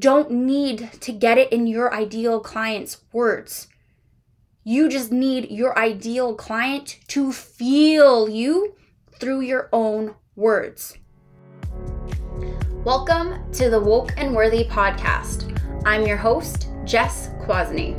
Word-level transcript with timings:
don't 0.00 0.30
need 0.30 0.90
to 0.98 1.12
get 1.12 1.36
it 1.36 1.52
in 1.52 1.66
your 1.66 1.92
ideal 1.92 2.40
client's 2.40 3.02
words. 3.12 3.68
You 4.64 4.88
just 4.88 5.12
need 5.12 5.50
your 5.50 5.78
ideal 5.78 6.34
client 6.34 6.98
to 7.08 7.32
feel 7.32 8.26
you 8.26 8.76
through 9.12 9.42
your 9.42 9.68
own 9.74 10.14
words. 10.34 10.96
Welcome 12.82 13.52
to 13.52 13.68
the 13.68 13.78
Woke 13.78 14.14
and 14.16 14.34
Worthy 14.34 14.64
podcast. 14.64 15.54
I'm 15.84 16.06
your 16.06 16.16
host, 16.16 16.68
Jess 16.86 17.28
Kwasny, 17.44 17.94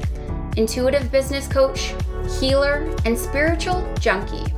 intuitive 0.57 1.11
business 1.11 1.47
coach, 1.47 1.93
healer, 2.39 2.91
and 3.05 3.15
spiritual 3.15 3.87
junkie. 3.99 4.51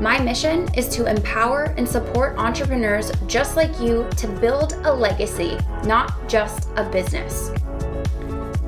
My 0.00 0.18
mission 0.18 0.68
is 0.74 0.88
to 0.90 1.06
empower 1.06 1.74
and 1.78 1.88
support 1.88 2.36
entrepreneurs 2.36 3.10
just 3.26 3.56
like 3.56 3.80
you 3.80 4.06
to 4.18 4.28
build 4.28 4.74
a 4.84 4.92
legacy, 4.92 5.56
not 5.84 6.28
just 6.28 6.68
a 6.76 6.84
business. 6.90 7.50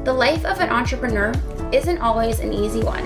The 0.05 0.12
life 0.12 0.47
of 0.47 0.61
an 0.61 0.71
entrepreneur 0.71 1.35
isn't 1.71 1.99
always 1.99 2.38
an 2.38 2.55
easy 2.55 2.83
one, 2.83 3.05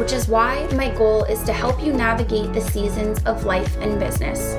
which 0.00 0.12
is 0.12 0.26
why 0.26 0.66
my 0.74 0.90
goal 0.90 1.22
is 1.24 1.44
to 1.44 1.52
help 1.52 1.80
you 1.80 1.92
navigate 1.92 2.52
the 2.52 2.60
seasons 2.60 3.22
of 3.22 3.44
life 3.44 3.76
and 3.76 4.00
business. 4.00 4.56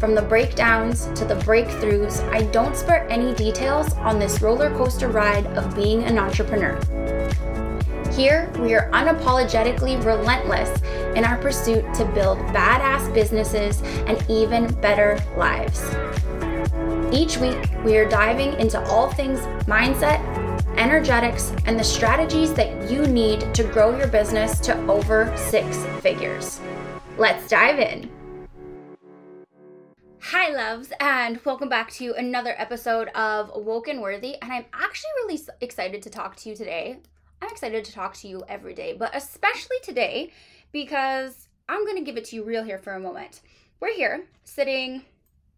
From 0.00 0.16
the 0.16 0.22
breakdowns 0.22 1.04
to 1.14 1.24
the 1.24 1.36
breakthroughs, 1.36 2.28
I 2.32 2.42
don't 2.50 2.74
spare 2.74 3.08
any 3.08 3.32
details 3.32 3.92
on 3.98 4.18
this 4.18 4.42
roller 4.42 4.70
coaster 4.76 5.08
ride 5.08 5.46
of 5.56 5.76
being 5.76 6.02
an 6.02 6.18
entrepreneur. 6.18 6.80
Here, 8.20 8.52
we 8.58 8.74
are 8.74 8.90
unapologetically 8.90 10.04
relentless 10.04 10.68
in 11.16 11.24
our 11.24 11.38
pursuit 11.38 11.82
to 11.94 12.04
build 12.04 12.36
badass 12.52 13.14
businesses 13.14 13.80
and 14.06 14.22
even 14.28 14.66
better 14.82 15.18
lives. 15.38 15.82
Each 17.10 17.38
week, 17.38 17.56
we 17.82 17.96
are 17.96 18.06
diving 18.06 18.52
into 18.60 18.78
all 18.90 19.10
things 19.10 19.40
mindset, 19.64 20.20
energetics, 20.76 21.54
and 21.64 21.78
the 21.78 21.82
strategies 21.82 22.52
that 22.52 22.90
you 22.90 23.06
need 23.06 23.54
to 23.54 23.64
grow 23.64 23.96
your 23.96 24.08
business 24.08 24.60
to 24.66 24.76
over 24.86 25.34
six 25.34 25.82
figures. 26.02 26.60
Let's 27.16 27.48
dive 27.48 27.78
in. 27.78 28.10
Hi, 30.20 30.50
loves, 30.54 30.92
and 31.00 31.40
welcome 31.46 31.70
back 31.70 31.90
to 31.92 32.12
another 32.18 32.54
episode 32.58 33.08
of 33.14 33.50
Woke 33.54 33.88
and 33.88 34.02
Worthy. 34.02 34.36
And 34.42 34.52
I'm 34.52 34.66
actually 34.74 35.10
really 35.24 35.40
excited 35.62 36.02
to 36.02 36.10
talk 36.10 36.36
to 36.36 36.50
you 36.50 36.54
today 36.54 36.98
I'm 37.42 37.50
excited 37.50 37.84
to 37.84 37.92
talk 37.92 38.14
to 38.18 38.28
you 38.28 38.42
every 38.48 38.74
day, 38.74 38.94
but 38.98 39.14
especially 39.14 39.76
today 39.82 40.32
because 40.72 41.48
I'm 41.68 41.84
going 41.84 41.96
to 41.96 42.04
give 42.04 42.16
it 42.16 42.24
to 42.26 42.36
you 42.36 42.44
real 42.44 42.64
here 42.64 42.78
for 42.78 42.92
a 42.92 43.00
moment. 43.00 43.40
We're 43.80 43.94
here 43.94 44.26
sitting 44.44 45.02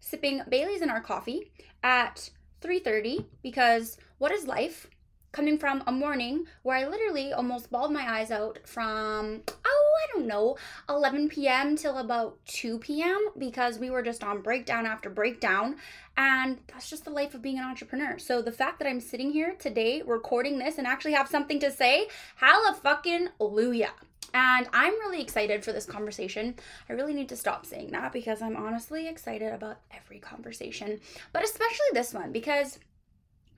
sipping 0.00 0.42
Bailey's 0.48 0.82
in 0.82 0.90
our 0.90 1.00
coffee 1.00 1.50
at 1.82 2.30
3:30 2.60 3.24
because 3.42 3.96
what 4.18 4.32
is 4.32 4.46
life? 4.46 4.88
Coming 5.32 5.58
from 5.58 5.82
a 5.86 5.92
morning 5.92 6.46
where 6.62 6.76
I 6.76 6.86
literally 6.86 7.32
almost 7.32 7.70
bawled 7.70 7.92
my 7.92 8.18
eyes 8.18 8.30
out 8.30 8.58
from, 8.64 9.42
oh, 9.64 9.94
I 10.02 10.06
don't 10.12 10.26
know, 10.26 10.56
11 10.88 11.30
p.m. 11.30 11.74
till 11.76 11.98
about 11.98 12.38
2 12.46 12.78
p.m. 12.78 13.28
because 13.38 13.78
we 13.78 13.90
were 13.90 14.02
just 14.02 14.22
on 14.22 14.42
breakdown 14.42 14.84
after 14.84 15.08
breakdown. 15.08 15.76
And 16.18 16.60
that's 16.68 16.90
just 16.90 17.04
the 17.04 17.10
life 17.10 17.32
of 17.32 17.40
being 17.40 17.58
an 17.58 17.64
entrepreneur. 17.64 18.18
So 18.18 18.42
the 18.42 18.52
fact 18.52 18.78
that 18.78 18.88
I'm 18.88 19.00
sitting 19.00 19.32
here 19.32 19.54
today 19.58 20.02
recording 20.06 20.58
this 20.58 20.76
and 20.76 20.86
actually 20.86 21.14
have 21.14 21.28
something 21.28 21.58
to 21.60 21.70
say, 21.70 22.08
hallelujah 22.36 22.74
fucking 22.74 23.28
And 24.34 24.68
I'm 24.72 24.92
really 25.00 25.22
excited 25.22 25.64
for 25.64 25.72
this 25.72 25.86
conversation. 25.86 26.56
I 26.90 26.92
really 26.92 27.14
need 27.14 27.30
to 27.30 27.36
stop 27.36 27.64
saying 27.64 27.92
that 27.92 28.12
because 28.12 28.42
I'm 28.42 28.56
honestly 28.56 29.08
excited 29.08 29.52
about 29.52 29.78
every 29.96 30.18
conversation, 30.18 31.00
but 31.32 31.42
especially 31.42 31.86
this 31.92 32.12
one 32.12 32.32
because 32.32 32.78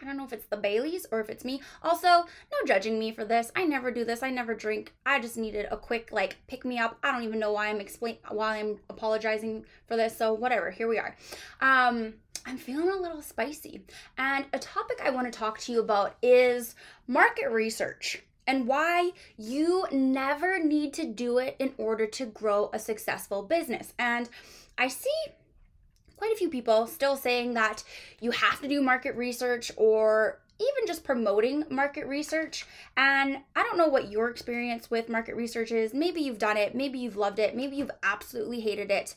I 0.05 0.07
don't 0.07 0.19
know 0.19 0.25
if 0.25 0.33
it's 0.35 0.47
the 0.47 0.59
Baileys 0.59 1.07
or 1.11 1.21
if 1.21 1.31
it's 1.31 1.45
me. 1.45 1.63
Also, 1.83 2.07
no 2.07 2.67
judging 2.67 2.99
me 2.99 3.11
for 3.11 3.25
this. 3.25 3.51
I 3.57 3.65
never 3.65 3.91
do 3.91 4.05
this. 4.05 4.23
I 4.23 4.31
never 4.31 4.55
drink. 4.55 4.93
I 5.07 5.19
just 5.19 5.39
needed 5.39 5.67
a 5.71 5.79
quick 5.79 6.11
like 6.13 6.37
pick 6.47 6.65
me 6.67 6.79
up. 6.79 6.99
I 7.03 7.11
don't 7.11 7.23
even 7.23 7.39
know 7.39 7.53
why 7.53 7.69
I'm 7.69 7.81
explain 7.81 8.19
why 8.29 8.59
I'm 8.59 8.79
apologizing 8.91 9.65
for 9.87 9.97
this. 9.97 10.17
So 10.17 10.35
whatever. 10.35 10.71
Here 10.71 10.89
we 10.89 10.99
are. 10.99 11.17
Um 11.63 12.15
I'm 12.47 12.59
feeling 12.59 12.91
a 12.91 13.01
little 13.01 13.23
spicy. 13.23 13.87
And 14.19 14.45
a 14.53 14.59
topic 14.59 15.01
I 15.03 15.09
want 15.09 15.33
to 15.33 15.39
talk 15.39 15.59
to 15.61 15.73
you 15.73 15.81
about 15.81 16.17
is 16.21 16.75
market 17.07 17.51
research 17.51 18.23
and 18.47 18.67
why 18.67 19.13
you 19.39 19.87
never 19.91 20.63
need 20.63 20.93
to 20.95 21.07
do 21.07 21.39
it 21.39 21.57
in 21.59 21.73
order 21.79 22.07
to 22.07 22.27
grow 22.27 22.69
a 22.75 22.79
successful 22.79 23.43
business. 23.43 23.95
And 23.99 24.29
I 24.77 24.89
see 24.89 25.11
quite 26.17 26.33
a 26.33 26.37
few 26.37 26.49
people 26.49 26.87
still 26.87 27.17
saying 27.17 27.55
that 27.55 27.85
you 28.21 28.31
have 28.31 28.61
to 28.61 28.69
do 28.69 28.81
market 28.81 29.17
research 29.17 29.71
or 29.77 30.41
even 30.59 30.87
just 30.87 31.05
promoting 31.05 31.65
market 31.69 32.07
research. 32.07 32.67
And 32.97 33.39
I 33.57 33.63
don't 33.63 33.79
know 33.79 33.89
what 33.89 34.11
your 34.11 34.31
experience 34.31 34.91
with 34.91 35.09
market 35.09 35.35
research 35.35 35.73
is. 35.73 35.93
Maybe 35.93 36.21
you've 36.21 36.39
done 36.39 36.57
it, 36.57 36.75
maybe 36.75 36.99
you've 36.99 37.17
loved 37.17 37.39
it, 37.39 37.57
maybe 37.57 37.77
you've 37.77 37.91
absolutely 38.03 38.61
hated 38.61 38.91
it. 38.91 39.15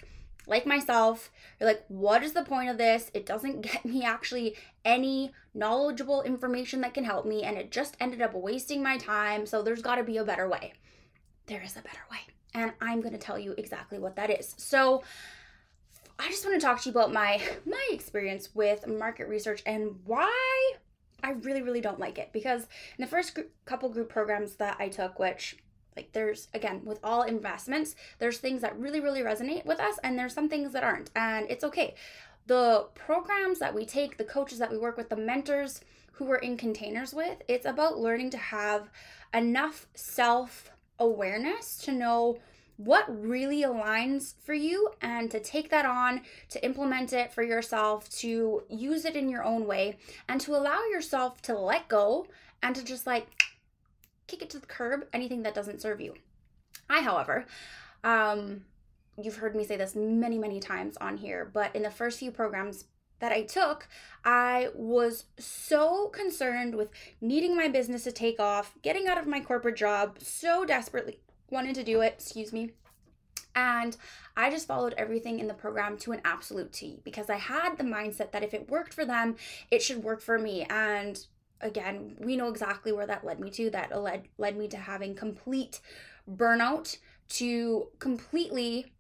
Like 0.48 0.66
myself, 0.66 1.30
you're 1.60 1.68
like, 1.68 1.84
what 1.90 2.24
is 2.24 2.32
the 2.32 2.44
point 2.44 2.70
of 2.70 2.78
this? 2.78 3.12
It 3.14 3.26
doesn't 3.26 3.62
get 3.72 3.86
me 3.86 4.04
actually 4.04 4.56
any 4.86 5.32
knowledgeable 5.54 6.22
information 6.24 6.82
that 6.82 6.94
can 6.94 7.04
help 7.04 7.26
me, 7.26 7.44
and 7.44 7.58
it 7.58 7.72
just 7.72 7.98
ended 8.00 8.22
up 8.22 8.34
wasting 8.34 8.82
my 8.82 8.98
time. 8.98 9.46
So 9.46 9.62
there's 9.62 9.82
got 9.82 9.96
to 9.96 10.04
be 10.04 10.18
a 10.18 10.24
better 10.24 10.48
way. 10.48 10.74
There 11.48 11.62
is 11.62 11.74
a 11.74 11.82
better 11.82 12.00
way. 12.10 12.20
And 12.54 12.72
I'm 12.82 13.02
going 13.02 13.14
to 13.14 13.20
tell 13.20 13.38
you 13.38 13.54
exactly 13.58 14.00
what 14.00 14.16
that 14.16 14.30
is. 14.30 14.56
So, 14.58 15.04
I 16.20 16.30
just 16.30 16.46
want 16.46 16.60
to 16.60 16.66
talk 16.66 16.82
to 16.82 16.90
you 16.90 16.92
about 16.92 17.14
my 17.14 17.42
my 17.66 17.88
experience 17.92 18.50
with 18.54 18.88
market 18.88 19.28
research 19.28 19.62
and 19.66 19.96
why 20.06 20.74
I 21.24 21.32
really 21.32 21.62
really 21.62 21.82
don't 21.82 22.00
like 22.00 22.18
it 22.18 22.30
because 22.32 22.64
in 22.98 23.04
the 23.04 23.08
first 23.08 23.36
group, 23.36 23.52
couple 23.66 23.90
group 23.90 24.10
programs 24.10 24.56
that 24.56 24.78
I 24.80 24.90
took 24.90 25.20
which 25.20 25.58
like 25.96 26.12
there's 26.14 26.48
again 26.54 26.82
with 26.86 27.00
all 27.04 27.24
investments 27.24 27.96
there's 28.20 28.38
things 28.38 28.62
that 28.62 28.78
really 28.80 29.00
really 29.00 29.22
resonate 29.22 29.66
with 29.66 29.80
us 29.80 29.98
and 30.04 30.18
there's 30.18 30.34
some 30.34 30.50
things 30.50 30.74
that 30.74 30.84
aren't 30.84 31.10
and 31.16 31.50
it's 31.50 31.64
okay. 31.64 31.96
The 32.48 32.88
programs 32.96 33.60
that 33.60 33.76
we 33.76 33.86
take, 33.86 34.18
the 34.18 34.24
coaches 34.24 34.58
that 34.60 34.72
we 34.72 34.78
work 34.78 34.96
with, 34.96 35.10
the 35.10 35.18
mentors 35.18 35.82
who 36.14 36.24
we're 36.24 36.38
in 36.38 36.56
containers 36.56 37.14
with, 37.14 37.42
it's 37.50 37.66
about 37.66 38.00
learning 38.00 38.30
to 38.32 38.38
have 38.38 38.90
enough 39.34 39.88
self 39.96 40.72
awareness 41.00 41.78
to 41.80 41.92
know 41.92 42.40
what 42.78 43.06
really 43.10 43.64
aligns 43.64 44.36
for 44.44 44.54
you 44.54 44.90
and 45.02 45.30
to 45.32 45.40
take 45.40 45.70
that 45.72 45.86
on, 45.86 46.22
to 46.50 46.64
implement 46.64 47.12
it 47.12 47.34
for 47.34 47.44
yourself, 47.44 48.08
to 48.10 48.64
use 48.70 49.04
it 49.04 49.16
in 49.16 49.30
your 49.30 49.44
own 49.44 49.66
way, 49.66 49.98
and 50.30 50.40
to 50.42 50.56
allow 50.56 50.84
yourself 50.92 51.42
to 51.42 51.58
let 51.58 51.88
go 51.88 52.28
and 52.62 52.76
to 52.76 52.84
just 52.84 53.08
like 53.08 53.28
kick 54.28 54.42
it 54.42 54.50
to 54.52 54.60
the 54.60 54.68
curb 54.68 55.06
anything 55.12 55.44
that 55.44 55.56
doesn't 55.56 55.82
serve 55.82 56.00
you. 56.00 56.14
I, 56.90 57.02
however, 57.02 57.46
um, 58.04 58.62
you've 59.22 59.38
heard 59.38 59.56
me 59.56 59.64
say 59.64 59.76
this 59.76 59.96
many, 59.96 60.38
many 60.38 60.60
times 60.60 60.98
on 60.98 61.18
here, 61.18 61.50
but 61.52 61.76
in 61.76 61.82
the 61.82 61.92
first 61.92 62.20
few 62.20 62.32
programs 62.32 62.86
that 63.20 63.32
I 63.32 63.42
took, 63.42 63.88
I 64.24 64.70
was 64.76 65.26
so 65.40 66.10
concerned 66.10 66.76
with 66.76 66.92
needing 67.20 67.56
my 67.56 67.68
business 67.68 68.04
to 68.04 68.12
take 68.12 68.40
off, 68.40 68.76
getting 68.84 69.08
out 69.08 69.18
of 69.18 69.26
my 69.26 69.40
corporate 69.40 69.76
job 69.76 70.18
so 70.22 70.64
desperately 70.64 71.20
wanted 71.50 71.76
to 71.76 71.84
do 71.84 72.02
it, 72.02 72.16
excuse 72.20 72.52
me. 72.54 72.72
And 73.56 73.98
I 74.36 74.52
just 74.52 74.68
followed 74.68 74.94
everything 74.98 75.40
in 75.40 75.48
the 75.48 75.54
program 75.54 75.98
to 76.00 76.12
an 76.12 76.22
absolute 76.24 76.72
T 76.72 77.00
because 77.04 77.30
I 77.30 77.38
had 77.38 77.78
the 77.78 77.84
mindset 77.84 78.32
that 78.32 78.44
if 78.44 78.54
it 78.54 78.70
worked 78.70 78.94
for 78.94 79.04
them, 79.04 79.36
it 79.72 79.82
should 79.82 80.04
work 80.04 80.22
for 80.22 80.38
me. 80.38 80.68
And 80.70 81.20
again, 81.62 82.16
we 82.20 82.36
know 82.36 82.50
exactly 82.50 82.92
where 82.92 83.08
that 83.08 83.26
led 83.26 83.40
me 83.40 83.50
to. 83.52 83.72
That 83.72 84.00
led 84.00 84.28
led 84.38 84.58
me 84.58 84.68
to 84.68 84.78
having 84.78 85.16
complete 85.16 85.80
burnout, 86.30 86.98
to 87.30 87.88
completely 87.98 88.94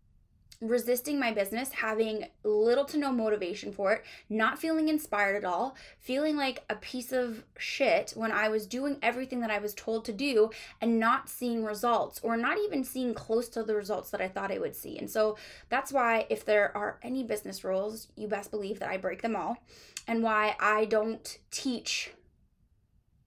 resisting 0.59 1.19
my 1.19 1.31
business, 1.31 1.71
having 1.71 2.25
little 2.43 2.85
to 2.85 2.97
no 2.97 3.11
motivation 3.11 3.71
for 3.71 3.93
it, 3.93 4.03
not 4.29 4.57
feeling 4.57 4.87
inspired 4.87 5.35
at 5.35 5.45
all, 5.45 5.75
feeling 5.99 6.35
like 6.35 6.63
a 6.69 6.75
piece 6.75 7.11
of 7.11 7.43
shit 7.57 8.13
when 8.15 8.31
I 8.31 8.49
was 8.49 8.65
doing 8.65 8.97
everything 9.01 9.39
that 9.41 9.51
I 9.51 9.59
was 9.59 9.73
told 9.75 10.03
to 10.05 10.13
do 10.13 10.49
and 10.81 10.99
not 10.99 11.29
seeing 11.29 11.63
results 11.63 12.19
or 12.23 12.35
not 12.37 12.57
even 12.57 12.83
seeing 12.83 13.13
close 13.13 13.47
to 13.49 13.63
the 13.63 13.75
results 13.75 14.09
that 14.09 14.21
I 14.21 14.27
thought 14.27 14.51
I 14.51 14.57
would 14.57 14.75
see. 14.75 14.97
And 14.97 15.09
so 15.09 15.37
that's 15.69 15.91
why, 15.91 16.25
if 16.29 16.43
there 16.43 16.75
are 16.75 16.99
any 17.03 17.23
business 17.23 17.63
rules, 17.63 18.07
you 18.15 18.27
best 18.27 18.49
believe 18.49 18.79
that 18.79 18.89
I 18.89 18.97
break 18.97 19.21
them 19.21 19.35
all, 19.35 19.57
and 20.07 20.23
why 20.23 20.55
I 20.59 20.85
don't 20.85 21.37
teach 21.51 22.11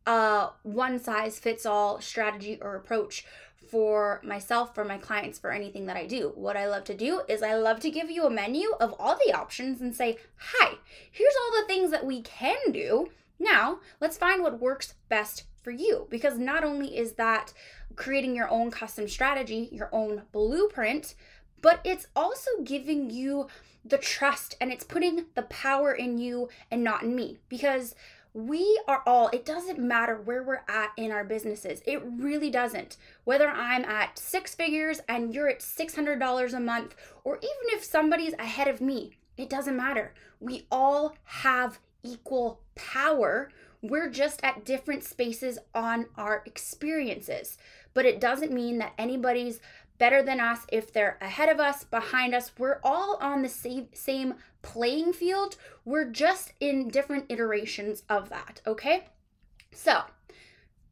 a 0.06 0.49
one 0.62 0.99
size 0.99 1.38
fits 1.38 1.65
all 1.67 2.00
strategy 2.00 2.59
or 2.61 2.75
approach 2.75 3.25
for 3.71 4.21
myself, 4.25 4.75
for 4.75 4.85
my 4.85 4.99
clients, 4.99 5.39
for 5.39 5.53
anything 5.53 5.87
that 5.87 5.97
I 5.97 6.07
do. 6.07 6.33
What 6.35 6.57
I 6.57 6.67
love 6.67 6.85
to 6.85 6.95
do 6.95 7.23
is 7.29 7.43
I 7.43 7.55
love 7.55 7.81
to 7.81 7.91
give 7.91 8.11
you 8.11 8.25
a 8.25 8.31
menu 8.31 8.73
of 8.81 8.95
all 8.99 9.17
the 9.25 9.33
options 9.33 9.81
and 9.81 9.95
say, 9.95 10.19
hi, 10.37 10.75
here's 11.11 11.35
all 11.43 11.61
the 11.61 11.67
things 11.67 11.91
that 11.91 12.05
we 12.05 12.23
can 12.23 12.73
do. 12.73 13.11
Now, 13.39 13.79
let's 14.01 14.19
find 14.19 14.43
what 14.43 14.61
works 14.61 14.95
best 15.09 15.45
for 15.63 15.71
you. 15.71 16.07
Because 16.11 16.39
not 16.39 16.65
only 16.65 16.97
is 16.97 17.13
that 17.13 17.53
creating 17.97 18.35
your 18.35 18.49
own 18.49 18.71
custom 18.71 19.09
strategy, 19.09 19.69
your 19.73 19.89
own 19.93 20.23
blueprint, 20.33 21.15
but 21.63 21.81
it's 21.85 22.07
also 22.17 22.51
giving 22.65 23.11
you 23.11 23.47
the 23.85 23.99
trust 23.99 24.57
and 24.61 24.71
it's 24.71 24.85
putting 24.85 25.27
the 25.35 25.43
power 25.43 25.93
in 25.93 26.19
you 26.19 26.49
and 26.71 26.85
not 26.85 27.03
in 27.03 27.15
me 27.15 27.39
because 27.49 27.95
we 28.32 28.81
are 28.87 29.03
all, 29.06 29.29
it 29.29 29.44
doesn't 29.44 29.79
matter 29.79 30.17
where 30.17 30.43
we're 30.43 30.62
at 30.69 30.93
in 30.97 31.11
our 31.11 31.25
businesses. 31.25 31.82
It 31.87 32.03
really 32.05 32.50
doesn't. 32.50 32.97
Whether 33.25 33.49
I'm 33.49 33.85
at 33.85 34.19
six 34.19 34.55
figures 34.55 35.00
and 35.09 35.35
you're 35.35 35.49
at 35.49 35.61
$600 35.61 36.55
a 36.55 36.61
month, 36.61 36.94
or 37.25 37.37
even 37.37 37.77
if 37.77 37.82
somebody's 37.82 38.35
ahead 38.35 38.69
of 38.69 38.81
me, 38.81 39.19
it 39.37 39.49
doesn't 39.50 39.77
matter. 39.77 40.15
We 40.38 40.67
all 40.71 41.17
have 41.25 41.81
equal 42.03 42.61
power. 42.75 43.50
We're 43.82 44.11
just 44.11 44.41
at 44.44 44.65
different 44.65 45.03
spaces 45.03 45.59
on 45.75 46.06
our 46.17 46.43
experiences. 46.47 47.59
But 47.94 48.06
it 48.06 48.21
doesn't 48.21 48.53
mean 48.53 48.79
that 48.79 48.93
anybody's 48.97 49.61
better 50.00 50.23
than 50.23 50.41
us 50.41 50.67
if 50.73 50.93
they're 50.93 51.19
ahead 51.20 51.49
of 51.49 51.61
us, 51.61 51.85
behind 51.85 52.35
us. 52.35 52.50
We're 52.58 52.81
all 52.82 53.19
on 53.20 53.43
the 53.43 53.49
same 53.49 53.88
same 53.93 54.35
playing 54.62 55.12
field. 55.12 55.56
We're 55.85 56.11
just 56.11 56.55
in 56.58 56.88
different 56.88 57.26
iterations 57.29 58.02
of 58.08 58.31
that, 58.31 58.61
okay? 58.67 59.05
So, 59.73 60.02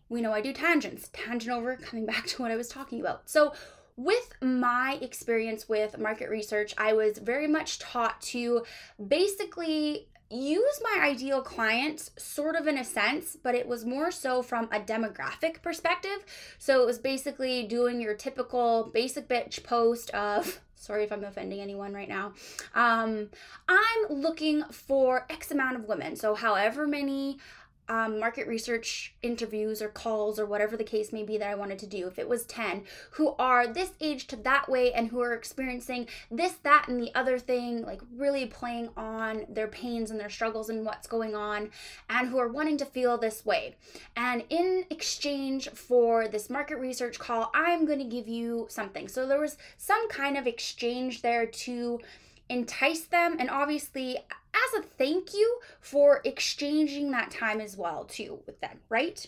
we 0.08 0.20
know 0.20 0.32
I 0.32 0.40
do 0.40 0.52
tangents. 0.52 1.10
Tangent 1.12 1.52
over, 1.52 1.76
coming 1.76 2.06
back 2.12 2.26
to 2.28 2.42
what 2.42 2.52
I 2.52 2.56
was 2.56 2.68
talking 2.68 3.00
about. 3.00 3.28
So, 3.28 3.52
with 3.96 4.32
my 4.40 4.98
experience 5.02 5.68
with 5.68 5.98
market 5.98 6.30
research, 6.30 6.72
I 6.78 6.92
was 6.92 7.18
very 7.18 7.48
much 7.48 7.80
taught 7.80 8.20
to 8.22 8.64
basically 9.04 10.08
use 10.30 10.80
my 10.82 11.04
ideal 11.04 11.40
clients 11.42 12.10
sort 12.18 12.54
of 12.54 12.66
in 12.66 12.76
a 12.76 12.84
sense, 12.84 13.36
but 13.42 13.54
it 13.54 13.66
was 13.66 13.84
more 13.84 14.10
so 14.10 14.42
from 14.42 14.64
a 14.66 14.80
demographic 14.80 15.62
perspective. 15.62 16.24
So 16.58 16.82
it 16.82 16.86
was 16.86 16.98
basically 16.98 17.66
doing 17.66 18.00
your 18.00 18.14
typical 18.14 18.90
basic 18.92 19.28
bitch 19.28 19.64
post 19.64 20.10
of 20.10 20.60
sorry 20.78 21.04
if 21.04 21.12
I'm 21.12 21.24
offending 21.24 21.60
anyone 21.60 21.92
right 21.92 22.08
now. 22.08 22.32
Um, 22.74 23.30
I'm 23.68 24.06
looking 24.10 24.62
for 24.70 25.26
X 25.28 25.50
amount 25.50 25.76
of 25.76 25.84
women. 25.84 26.16
So 26.16 26.34
however 26.34 26.86
many 26.86 27.38
um, 27.88 28.18
market 28.18 28.46
research 28.46 29.14
interviews 29.22 29.80
or 29.80 29.88
calls 29.88 30.38
or 30.38 30.46
whatever 30.46 30.76
the 30.76 30.84
case 30.84 31.12
may 31.12 31.22
be 31.22 31.38
that 31.38 31.48
I 31.48 31.54
wanted 31.54 31.78
to 31.80 31.86
do, 31.86 32.06
if 32.06 32.18
it 32.18 32.28
was 32.28 32.44
10, 32.44 32.84
who 33.12 33.34
are 33.38 33.66
this 33.66 33.92
age 34.00 34.26
to 34.28 34.36
that 34.36 34.68
way 34.68 34.92
and 34.92 35.08
who 35.08 35.20
are 35.20 35.32
experiencing 35.32 36.06
this, 36.30 36.52
that, 36.62 36.86
and 36.88 37.00
the 37.00 37.14
other 37.14 37.38
thing, 37.38 37.82
like 37.82 38.00
really 38.14 38.46
playing 38.46 38.90
on 38.96 39.46
their 39.48 39.68
pains 39.68 40.10
and 40.10 40.20
their 40.20 40.30
struggles 40.30 40.68
and 40.68 40.84
what's 40.84 41.06
going 41.06 41.34
on, 41.34 41.70
and 42.10 42.28
who 42.28 42.38
are 42.38 42.48
wanting 42.48 42.76
to 42.78 42.84
feel 42.84 43.16
this 43.16 43.44
way. 43.44 43.76
And 44.16 44.44
in 44.50 44.84
exchange 44.90 45.68
for 45.70 46.28
this 46.28 46.50
market 46.50 46.78
research 46.78 47.18
call, 47.18 47.50
I'm 47.54 47.86
going 47.86 47.98
to 47.98 48.04
give 48.04 48.28
you 48.28 48.66
something. 48.68 49.08
So 49.08 49.26
there 49.26 49.40
was 49.40 49.56
some 49.76 50.08
kind 50.08 50.36
of 50.36 50.46
exchange 50.46 51.22
there 51.22 51.46
to 51.46 52.00
entice 52.48 53.02
them 53.02 53.36
and 53.38 53.50
obviously 53.50 54.16
as 54.16 54.80
a 54.80 54.82
thank 54.82 55.34
you 55.34 55.60
for 55.80 56.20
exchanging 56.24 57.10
that 57.10 57.30
time 57.30 57.60
as 57.60 57.76
well 57.76 58.04
too 58.04 58.40
with 58.46 58.60
them 58.60 58.78
right? 58.88 59.26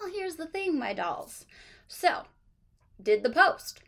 Well 0.00 0.10
here's 0.12 0.36
the 0.36 0.46
thing 0.46 0.78
my 0.78 0.94
dolls. 0.94 1.44
So 1.86 2.22
did 3.02 3.22
the 3.22 3.30
post. 3.30 3.82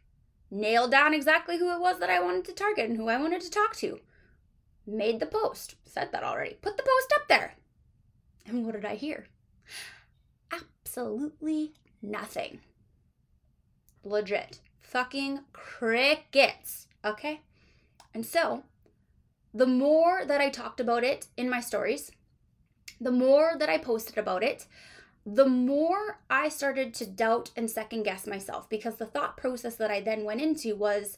Nailed 0.51 0.91
down 0.91 1.15
exactly 1.15 1.59
who 1.59 1.73
it 1.73 1.81
was 1.81 1.99
that 1.99 2.11
i 2.11 2.21
wanted 2.21 2.45
to 2.47 2.53
target 2.53 2.89
and 2.89 2.97
who 2.97 3.09
i 3.09 3.17
wanted 3.17 3.41
to 3.43 3.51
talk 3.51 3.75
to. 3.77 4.01
Made 4.87 5.21
the 5.21 5.27
post. 5.27 5.77
Said 5.85 6.11
that 6.13 6.25
already. 6.25 6.55
Put 6.61 6.77
the 6.77 6.83
post 6.83 7.13
up 7.15 7.29
there. 7.29 7.55
And 8.47 8.67
what 8.67 8.75
did 8.75 8.85
i 8.85 8.97
hear? 8.97 9.27
Absolutely 10.51 11.73
nothing. 12.03 12.61
Legit. 14.05 14.59
Fucking 14.81 15.41
crickets. 15.53 16.89
Okay 17.05 17.41
and 18.15 18.25
so, 18.27 18.65
the 19.55 19.67
more 19.67 20.25
that 20.25 20.41
I 20.41 20.49
talked 20.49 20.81
about 20.81 21.05
it 21.05 21.27
in 21.37 21.49
my 21.49 21.61
stories, 21.61 22.11
the 23.01 23.13
more 23.13 23.53
that 23.59 23.69
I 23.69 23.79
posted 23.79 24.19
about 24.19 24.43
it, 24.43 24.67
the 25.25 25.47
more 25.47 26.21
I 26.29 26.49
started 26.49 26.95
to 26.95 27.07
doubt 27.07 27.51
and 27.57 27.71
second 27.71 28.03
guess 28.03 28.27
myself 28.27 28.69
because 28.69 28.97
the 28.97 29.07
thought 29.07 29.37
process 29.37 29.77
that 29.77 29.91
I 29.91 30.01
then 30.01 30.25
went 30.25 30.41
into 30.41 30.75
was 30.75 31.17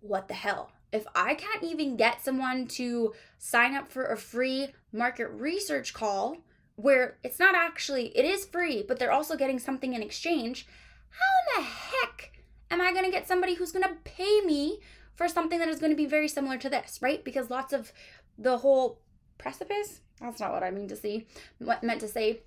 what 0.00 0.28
the 0.28 0.34
hell? 0.34 0.72
If 0.92 1.06
I 1.14 1.34
can't 1.34 1.62
even 1.62 1.96
get 1.96 2.22
someone 2.22 2.66
to 2.68 3.12
sign 3.38 3.76
up 3.76 3.92
for 3.92 4.06
a 4.06 4.16
free 4.16 4.68
market 4.92 5.28
research 5.28 5.92
call 5.92 6.38
where 6.76 7.18
it's 7.22 7.38
not 7.38 7.54
actually, 7.54 8.06
it 8.16 8.24
is 8.24 8.46
free, 8.46 8.82
but 8.86 8.98
they're 8.98 9.12
also 9.12 9.36
getting 9.36 9.58
something 9.58 9.92
in 9.92 10.02
exchange, 10.02 10.66
how 11.10 11.58
in 11.58 11.62
the 11.62 11.68
heck 11.68 12.32
am 12.70 12.80
I 12.80 12.92
to 13.04 13.10
get 13.10 13.28
somebody 13.28 13.54
who's 13.54 13.72
to 13.86 13.96
pay 14.04 14.40
me 14.40 14.80
for 15.20 15.28
something 15.28 15.58
that 15.58 15.68
is 15.68 15.80
going 15.80 15.92
to 15.92 15.96
be 15.96 16.06
very 16.06 16.28
similar 16.28 16.56
to 16.56 16.70
this, 16.70 16.98
right? 17.02 17.22
Because 17.22 17.50
lots 17.50 17.74
of 17.74 17.92
the 18.38 18.56
whole 18.56 19.02
precipice, 19.36 20.00
that's 20.18 20.40
not 20.40 20.50
what 20.50 20.62
I 20.62 20.70
mean 20.70 20.88
to 20.88 20.96
see, 20.96 21.26
what 21.58 21.84
meant 21.84 22.00
to 22.00 22.08
say. 22.08 22.40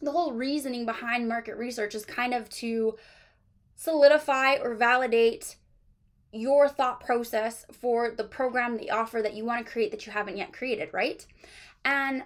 The 0.00 0.12
whole 0.12 0.32
reasoning 0.32 0.86
behind 0.86 1.28
market 1.28 1.56
research 1.56 1.92
is 1.92 2.04
kind 2.04 2.32
of 2.32 2.48
to 2.50 2.96
solidify 3.74 4.58
or 4.62 4.76
validate 4.76 5.56
your 6.30 6.68
thought 6.68 7.00
process 7.00 7.66
for 7.72 8.12
the 8.12 8.22
program, 8.22 8.76
the 8.76 8.92
offer 8.92 9.20
that 9.20 9.34
you 9.34 9.44
want 9.44 9.66
to 9.66 9.72
create 9.72 9.90
that 9.90 10.06
you 10.06 10.12
haven't 10.12 10.36
yet 10.36 10.52
created, 10.52 10.90
right? 10.92 11.26
And 11.84 12.22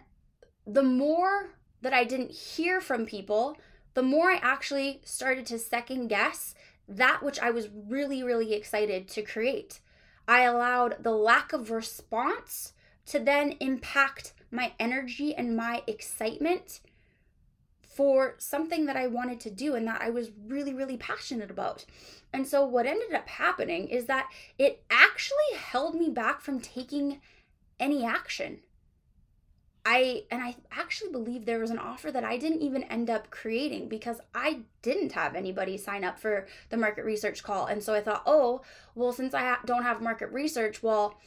the 0.67 0.83
more 0.83 1.55
that 1.81 1.95
I 1.95 2.05
didn't 2.05 2.33
hear 2.33 2.83
from 2.83 3.07
people, 3.07 3.57
the 3.95 4.03
more 4.03 4.33
I 4.33 4.41
actually 4.43 5.01
started 5.07 5.47
to 5.47 5.59
second 5.59 6.09
guess 6.09 6.55
that 6.89 7.23
which 7.23 7.39
I 7.39 7.51
was 7.51 7.69
really, 7.69 8.23
really 8.23 8.55
excited 8.55 9.09
to 9.09 9.23
create. 9.23 9.81
I 10.27 10.43
allowed 10.43 11.03
the 11.03 11.13
lack 11.13 11.53
of 11.53 11.71
response 11.71 12.73
to 13.07 13.19
then 13.19 13.53
impact 13.61 14.33
my 14.51 14.73
energy 14.79 15.35
and 15.35 15.57
my 15.57 15.83
excitement 15.87 16.81
for 17.83 18.37
something 18.39 18.87
that 18.87 18.97
I 18.97 19.07
wanted 19.07 19.41
to 19.41 19.51
do 19.51 19.75
and 19.75 19.87
that 19.87 20.01
I 20.01 20.11
was 20.11 20.31
really, 20.47 20.73
really 20.73 20.97
passionate 20.97 21.51
about. 21.51 21.85
And 22.33 22.47
so, 22.47 22.65
what 22.65 22.87
ended 22.87 23.13
up 23.13 23.29
happening 23.29 23.89
is 23.89 24.07
that 24.07 24.29
it 24.59 24.85
actually 24.91 25.57
held 25.57 25.95
me 25.95 26.11
back 26.11 26.41
from 26.41 26.61
taking 26.61 27.21
any 27.81 28.05
action. 28.05 28.61
I 29.91 30.25
and 30.31 30.43
I 30.43 30.55
actually 30.71 31.13
believe 31.13 31.47
there 31.47 31.61
was 31.61 31.71
an 31.71 31.79
offer 31.79 32.13
that 32.13 32.23
I 32.23 32.37
didn't 32.37 32.61
even 32.61 32.83
end 32.85 33.09
up 33.09 33.31
creating 33.31 33.89
because 33.89 34.21
I 34.35 34.61
didn't 34.83 35.13
have 35.13 35.35
anybody 35.35 35.79
sign 35.79 36.05
up 36.05 36.19
for 36.19 36.47
the 36.69 36.77
market 36.77 37.07
research 37.07 37.43
call. 37.43 37.65
And 37.65 37.83
so 37.83 37.95
I 37.95 38.03
thought, 38.03 38.23
"Oh, 38.27 38.61
well 38.95 39.13
since 39.15 39.33
I 39.33 39.57
don't 39.65 39.85
have 39.85 40.03
market 40.03 40.31
research, 40.31 40.83
well, 40.83 41.19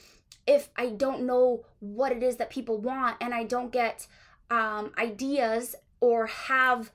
if 0.45 0.69
I 0.75 0.89
don't 0.89 1.23
know 1.23 1.65
what 1.79 2.11
it 2.11 2.21
is 2.21 2.35
that 2.37 2.51
people 2.51 2.77
want 2.77 3.17
and 3.19 3.33
I 3.33 3.45
don't 3.45 3.71
get 3.71 4.05
um, 4.51 4.91
ideas 4.95 5.75
or 5.99 6.27
have 6.27 6.91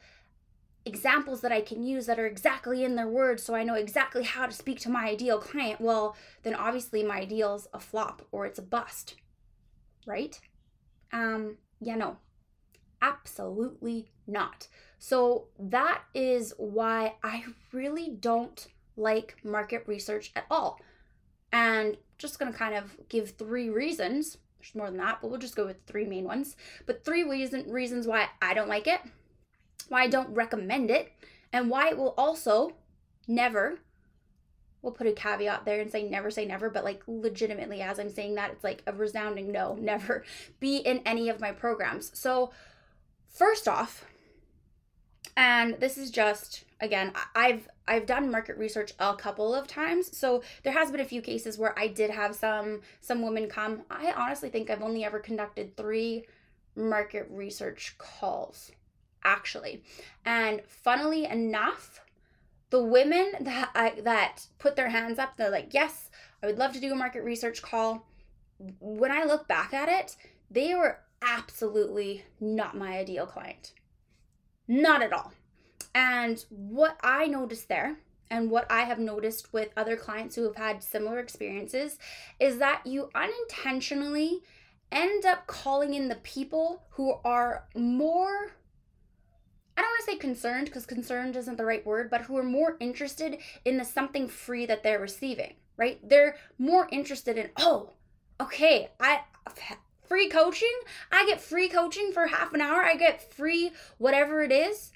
examples 0.84 1.40
that 1.40 1.50
I 1.50 1.62
can 1.62 1.82
use 1.82 2.06
that 2.06 2.20
are 2.20 2.26
exactly 2.26 2.84
in 2.84 2.94
their 2.94 3.08
words 3.08 3.42
so 3.42 3.56
I 3.56 3.64
know 3.64 3.74
exactly 3.74 4.22
how 4.22 4.46
to 4.46 4.52
speak 4.52 4.78
to 4.80 4.88
my 4.88 5.08
ideal 5.08 5.40
client, 5.40 5.80
well, 5.80 6.16
then 6.44 6.54
obviously 6.54 7.02
my 7.02 7.18
ideal's 7.22 7.66
a 7.74 7.80
flop 7.80 8.22
or 8.30 8.46
it's 8.46 8.60
a 8.60 8.62
bust, 8.62 9.16
right? 10.06 10.38
Um, 11.12 11.56
yeah, 11.80 11.96
no, 11.96 12.16
absolutely 13.02 14.10
not. 14.26 14.68
So 14.98 15.48
that 15.58 16.02
is 16.14 16.54
why 16.56 17.14
I 17.22 17.44
really 17.72 18.10
don't 18.10 18.66
like 18.96 19.36
market 19.44 19.84
research 19.86 20.32
at 20.34 20.46
all. 20.50 20.80
And 21.52 21.96
just 22.18 22.38
gonna 22.38 22.52
kind 22.52 22.74
of 22.74 22.96
give 23.08 23.30
three 23.30 23.68
reasons. 23.68 24.38
There's 24.58 24.74
more 24.74 24.88
than 24.88 24.98
that, 24.98 25.18
but 25.20 25.30
we'll 25.30 25.38
just 25.38 25.56
go 25.56 25.66
with 25.66 25.84
three 25.86 26.06
main 26.06 26.24
ones. 26.24 26.56
But 26.86 27.04
three 27.04 27.24
reason, 27.24 27.70
reasons 27.70 28.06
why 28.06 28.28
I 28.40 28.54
don't 28.54 28.68
like 28.68 28.86
it, 28.86 29.00
why 29.88 30.02
I 30.02 30.08
don't 30.08 30.30
recommend 30.30 30.90
it, 30.90 31.12
and 31.52 31.70
why 31.70 31.90
it 31.90 31.98
will 31.98 32.14
also 32.16 32.72
never 33.28 33.78
we'll 34.82 34.92
put 34.92 35.06
a 35.06 35.12
caveat 35.12 35.64
there 35.64 35.80
and 35.80 35.90
say 35.90 36.02
never 36.02 36.30
say 36.30 36.46
never, 36.46 36.70
but 36.70 36.84
like 36.84 37.02
legitimately, 37.06 37.82
as 37.82 37.98
I'm 37.98 38.10
saying 38.10 38.34
that, 38.36 38.50
it's 38.50 38.64
like 38.64 38.82
a 38.86 38.92
resounding 38.92 39.52
no, 39.52 39.74
never 39.80 40.24
be 40.60 40.78
in 40.78 41.00
any 41.06 41.28
of 41.28 41.40
my 41.40 41.52
programs. 41.52 42.16
So, 42.18 42.52
first 43.28 43.68
off, 43.68 44.04
and 45.36 45.74
this 45.80 45.98
is 45.98 46.10
just 46.10 46.64
again, 46.80 47.12
I've 47.34 47.68
I've 47.88 48.06
done 48.06 48.30
market 48.30 48.56
research 48.56 48.92
a 48.98 49.14
couple 49.14 49.54
of 49.54 49.66
times, 49.66 50.16
so 50.16 50.42
there 50.62 50.72
has 50.72 50.90
been 50.90 51.00
a 51.00 51.04
few 51.04 51.20
cases 51.20 51.58
where 51.58 51.78
I 51.78 51.88
did 51.88 52.10
have 52.10 52.34
some 52.34 52.80
some 53.00 53.22
women 53.22 53.48
come. 53.48 53.82
I 53.90 54.12
honestly 54.12 54.48
think 54.48 54.70
I've 54.70 54.82
only 54.82 55.04
ever 55.04 55.18
conducted 55.18 55.76
three 55.76 56.26
market 56.74 57.26
research 57.30 57.96
calls, 57.98 58.70
actually, 59.24 59.82
and 60.24 60.62
funnily 60.66 61.24
enough 61.24 62.00
the 62.76 62.82
women 62.82 63.32
that 63.40 63.70
I 63.74 64.00
that 64.02 64.48
put 64.58 64.76
their 64.76 64.90
hands 64.90 65.18
up, 65.18 65.36
they're 65.36 65.50
like, 65.50 65.72
"Yes, 65.72 66.10
I 66.42 66.46
would 66.46 66.58
love 66.58 66.74
to 66.74 66.80
do 66.80 66.92
a 66.92 66.94
market 66.94 67.22
research 67.22 67.62
call." 67.62 68.06
When 68.80 69.10
I 69.10 69.24
look 69.24 69.48
back 69.48 69.72
at 69.72 69.88
it, 69.88 70.14
they 70.50 70.74
were 70.74 70.98
absolutely 71.22 72.26
not 72.38 72.76
my 72.76 72.98
ideal 72.98 73.26
client. 73.26 73.72
Not 74.68 75.00
at 75.00 75.14
all. 75.14 75.32
And 75.94 76.44
what 76.50 76.98
I 77.02 77.26
noticed 77.26 77.68
there 77.68 77.96
and 78.28 78.50
what 78.50 78.70
I 78.70 78.82
have 78.82 78.98
noticed 78.98 79.54
with 79.54 79.70
other 79.74 79.96
clients 79.96 80.36
who 80.36 80.42
have 80.42 80.56
had 80.56 80.82
similar 80.82 81.18
experiences 81.18 81.98
is 82.38 82.58
that 82.58 82.82
you 82.84 83.08
unintentionally 83.14 84.42
end 84.92 85.24
up 85.24 85.46
calling 85.46 85.94
in 85.94 86.08
the 86.08 86.16
people 86.16 86.82
who 86.90 87.14
are 87.24 87.68
more 87.74 88.52
I 89.76 89.82
don't 89.82 89.90
want 89.90 90.04
to 90.04 90.12
say 90.12 90.16
concerned 90.16 90.66
because 90.66 90.86
concerned 90.86 91.36
isn't 91.36 91.56
the 91.56 91.64
right 91.64 91.84
word, 91.84 92.10
but 92.10 92.22
who 92.22 92.36
are 92.36 92.42
more 92.42 92.76
interested 92.80 93.38
in 93.64 93.76
the 93.76 93.84
something 93.84 94.28
free 94.28 94.66
that 94.66 94.82
they're 94.82 94.98
receiving, 94.98 95.54
right? 95.76 95.98
They're 96.08 96.36
more 96.58 96.88
interested 96.90 97.36
in, 97.36 97.50
oh, 97.56 97.90
okay, 98.40 98.90
I 98.98 99.20
free 100.04 100.28
coaching, 100.28 100.72
I 101.10 101.26
get 101.26 101.40
free 101.40 101.68
coaching 101.68 102.12
for 102.12 102.26
half 102.26 102.54
an 102.54 102.60
hour, 102.60 102.82
I 102.82 102.96
get 102.96 103.32
free 103.34 103.72
whatever 103.98 104.42
it 104.42 104.52
is. 104.52 104.92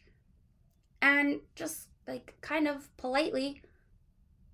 And 1.02 1.40
just 1.54 1.88
like 2.06 2.34
kind 2.40 2.68
of 2.68 2.94
politely, 2.96 3.62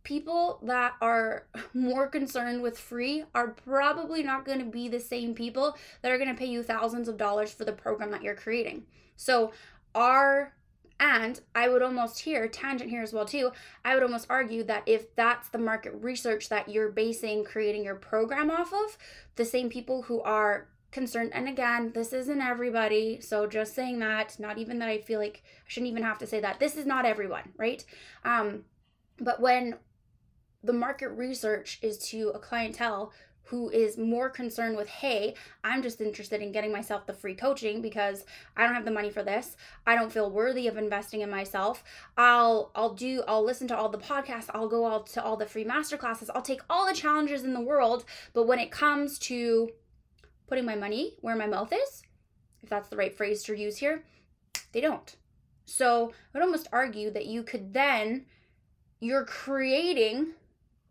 people 0.07 0.61
that 0.63 0.93
are 1.01 1.47
more 1.75 2.07
concerned 2.07 2.63
with 2.63 2.79
free 2.79 3.25
are 3.35 3.49
probably 3.49 4.23
not 4.23 4.45
going 4.45 4.61
to 4.61 4.65
be 4.65 4.89
the 4.89 5.01
same 5.01 5.35
people 5.35 5.77
that 6.03 6.13
are 6.13 6.19
going 6.19 6.31
to 6.31 6.39
pay 6.39 6.47
you 6.47 6.63
thousands 6.63 7.09
of 7.09 7.17
dollars 7.17 7.53
for 7.53 7.65
the 7.65 7.73
program 7.73 8.11
that 8.11 8.23
you're 8.23 8.35
creating. 8.35 8.85
So, 9.17 9.53
our 9.97 10.53
and 10.99 11.41
I 11.55 11.69
would 11.69 11.83
almost 11.83 12.21
here, 12.21 12.49
tangent 12.49 12.89
here 12.89 13.03
as 13.03 13.13
well 13.13 13.27
too, 13.27 13.53
I 13.85 13.95
would 13.95 14.03
almost 14.03 14.29
argue 14.31 14.63
that 14.65 14.83
if 14.87 15.15
that's 15.15 15.49
the 15.51 15.59
market 15.59 15.93
research 16.01 16.49
that 16.49 16.71
you're 16.71 16.91
basing 16.91 17.45
creating 17.45 17.85
your 17.85 17.97
program 17.97 18.51
off 18.51 18.73
of, 18.73 18.97
the 19.35 19.45
same 19.45 19.69
people 19.69 20.03
who 20.03 20.23
are 20.23 20.69
concerned 20.93 21.31
and 21.35 21.47
again 21.47 21.93
this 21.95 22.13
isn't 22.15 22.41
everybody 22.41 23.21
so 23.21 23.47
just 23.47 23.75
saying 23.75 23.99
that 23.99 24.39
not 24.39 24.57
even 24.57 24.79
that 24.79 24.89
i 24.89 24.99
feel 24.99 25.19
like 25.19 25.43
i 25.45 25.65
shouldn't 25.67 25.91
even 25.91 26.03
have 26.03 26.17
to 26.17 26.27
say 26.27 26.41
that 26.41 26.59
this 26.59 26.77
is 26.77 26.87
not 26.87 27.05
everyone 27.05 27.43
right? 27.59 27.85
Um 28.25 28.65
but 29.19 29.41
when 29.41 29.77
the 30.63 30.73
market 30.73 31.09
research 31.09 31.79
is 31.83 31.99
to 31.99 32.31
a 32.35 32.39
clientele 32.39 33.13
who 33.47 33.71
is 33.71 33.99
more 33.99 34.29
concerned 34.29 34.77
with 34.77 34.89
hey 34.89 35.35
i'm 35.65 35.83
just 35.83 36.01
interested 36.01 36.41
in 36.41 36.53
getting 36.53 36.73
myself 36.73 37.07
the 37.07 37.13
free 37.13 37.35
coaching 37.35 37.81
because 37.81 38.25
i 38.57 38.65
don't 38.65 38.75
have 38.75 38.85
the 38.85 38.91
money 38.91 39.11
for 39.11 39.23
this. 39.23 39.57
I 39.87 39.95
don't 39.95 40.13
feel 40.13 40.31
worthy 40.31 40.69
of 40.69 40.77
investing 40.77 41.21
in 41.21 41.31
myself. 41.31 41.85
I'll 42.17 42.71
i'll 42.75 42.95
do 42.95 43.23
i'll 43.29 43.45
listen 43.45 43.69
to 43.69 43.77
all 43.77 43.89
the 43.89 43.99
podcasts. 43.99 44.51
I'll 44.53 44.69
go 44.69 44.87
out 44.87 45.07
to 45.09 45.23
all 45.23 45.37
the 45.37 45.47
free 45.47 45.65
master 45.65 45.97
classes 45.97 46.31
i'll 46.35 46.43
take 46.43 46.61
all 46.69 46.87
the 46.87 46.95
challenges 46.95 47.45
in 47.45 47.55
the 47.55 47.61
world. 47.61 48.05
But 48.33 48.47
when 48.47 48.59
it 48.59 48.71
comes 48.71 49.19
to 49.21 49.71
putting 50.47 50.65
my 50.65 50.77
money 50.77 51.17
where 51.21 51.37
my 51.37 51.47
mouth 51.47 51.73
is, 51.73 52.03
if 52.63 52.69
that's 52.69 52.89
the 52.89 52.97
right 52.97 53.17
phrase 53.17 53.43
to 53.45 53.59
use 53.59 53.79
here, 53.79 54.05
they 54.73 54.81
don't. 54.81 55.17
So 55.65 56.13
I 56.35 56.39
would 56.39 56.45
almost 56.45 56.69
argue 56.73 57.11
that 57.11 57.27
you 57.27 57.43
could 57.43 57.73
then, 57.73 58.27
you're 59.01 59.25
creating, 59.25 60.35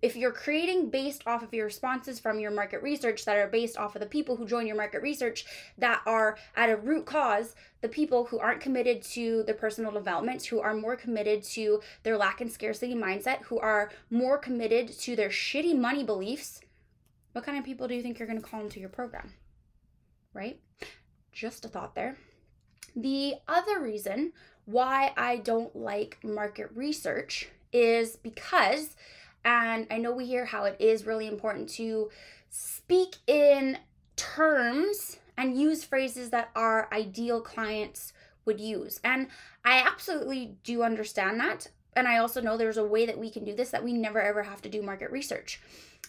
if 0.05 0.15
you're 0.15 0.31
creating 0.31 0.89
based 0.89 1.23
off 1.25 1.43
of 1.43 1.53
your 1.53 1.65
responses 1.65 2.19
from 2.19 2.39
your 2.39 2.51
market 2.51 2.81
research 2.81 3.25
that 3.25 3.37
are 3.37 3.47
based 3.47 3.77
off 3.77 3.95
of 3.95 4.01
the 4.01 4.07
people 4.07 4.35
who 4.35 4.45
join 4.45 4.67
your 4.67 4.75
market 4.75 5.01
research 5.01 5.45
that 5.77 6.01
are 6.05 6.37
at 6.55 6.69
a 6.69 6.77
root 6.77 7.05
cause, 7.05 7.55
the 7.81 7.89
people 7.89 8.25
who 8.25 8.39
aren't 8.39 8.61
committed 8.61 9.01
to 9.01 9.43
their 9.43 9.55
personal 9.55 9.91
development, 9.91 10.45
who 10.45 10.59
are 10.59 10.73
more 10.73 10.95
committed 10.95 11.43
to 11.43 11.81
their 12.03 12.17
lack 12.17 12.41
and 12.41 12.51
scarcity 12.51 12.95
mindset, 12.95 13.41
who 13.43 13.59
are 13.59 13.91
more 14.09 14.37
committed 14.37 14.87
to 14.99 15.15
their 15.15 15.29
shitty 15.29 15.77
money 15.77 16.03
beliefs, 16.03 16.61
what 17.33 17.45
kind 17.45 17.57
of 17.57 17.65
people 17.65 17.87
do 17.87 17.95
you 17.95 18.01
think 18.01 18.19
you're 18.19 18.27
going 18.27 18.41
to 18.41 18.47
call 18.47 18.61
into 18.61 18.79
your 18.79 18.89
program? 18.89 19.33
right? 20.35 20.59
Just 21.31 21.65
a 21.65 21.67
thought 21.67 21.95
there. 21.95 22.17
The 22.95 23.35
other 23.47 23.81
reason 23.81 24.33
why 24.65 25.13
I 25.17 25.37
don't 25.37 25.75
like 25.75 26.19
market 26.23 26.69
research 26.75 27.49
is 27.73 28.17
because, 28.17 28.95
and 29.45 29.87
I 29.91 29.99
know 29.99 30.11
we 30.11 30.25
hear 30.25 30.45
how 30.45 30.65
it 30.65 30.75
is 30.79 31.05
really 31.05 31.27
important 31.27 31.69
to 31.69 32.09
speak 32.49 33.17
in 33.27 33.77
terms 34.15 35.19
and 35.37 35.59
use 35.59 35.83
phrases 35.83 36.31
that 36.31 36.49
our 36.55 36.89
ideal 36.91 37.39
clients 37.41 38.11
would 38.45 38.59
use. 38.59 38.99
And 39.03 39.27
I 39.63 39.79
absolutely 39.79 40.57
do 40.63 40.83
understand 40.83 41.39
that. 41.39 41.67
And 41.95 42.07
I 42.07 42.17
also 42.17 42.41
know 42.41 42.57
there's 42.57 42.77
a 42.77 42.83
way 42.83 43.05
that 43.05 43.17
we 43.17 43.29
can 43.29 43.45
do 43.45 43.55
this 43.55 43.69
that 43.69 43.83
we 43.83 43.93
never 43.93 44.21
ever 44.21 44.43
have 44.43 44.61
to 44.63 44.69
do 44.69 44.81
market 44.81 45.11
research. 45.11 45.61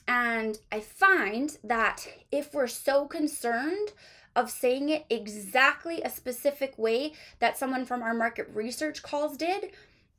And 0.09 0.59
I 0.73 0.81
find 0.81 1.57
that 1.63 2.07
if 2.33 2.55
we're 2.55 2.67
so 2.67 3.07
concerned 3.07 3.93
of 4.35 4.51
saying 4.51 4.91
it 4.91 5.07
exactly 5.09 6.03
a 6.03 6.11
specific 6.11 6.77
way 6.77 7.13
that 7.39 7.57
someone 7.57 7.85
from 7.85 8.03
our 8.03 8.15
market 8.15 8.49
research 8.53 9.03
calls 9.03 9.37
did, 9.37 9.71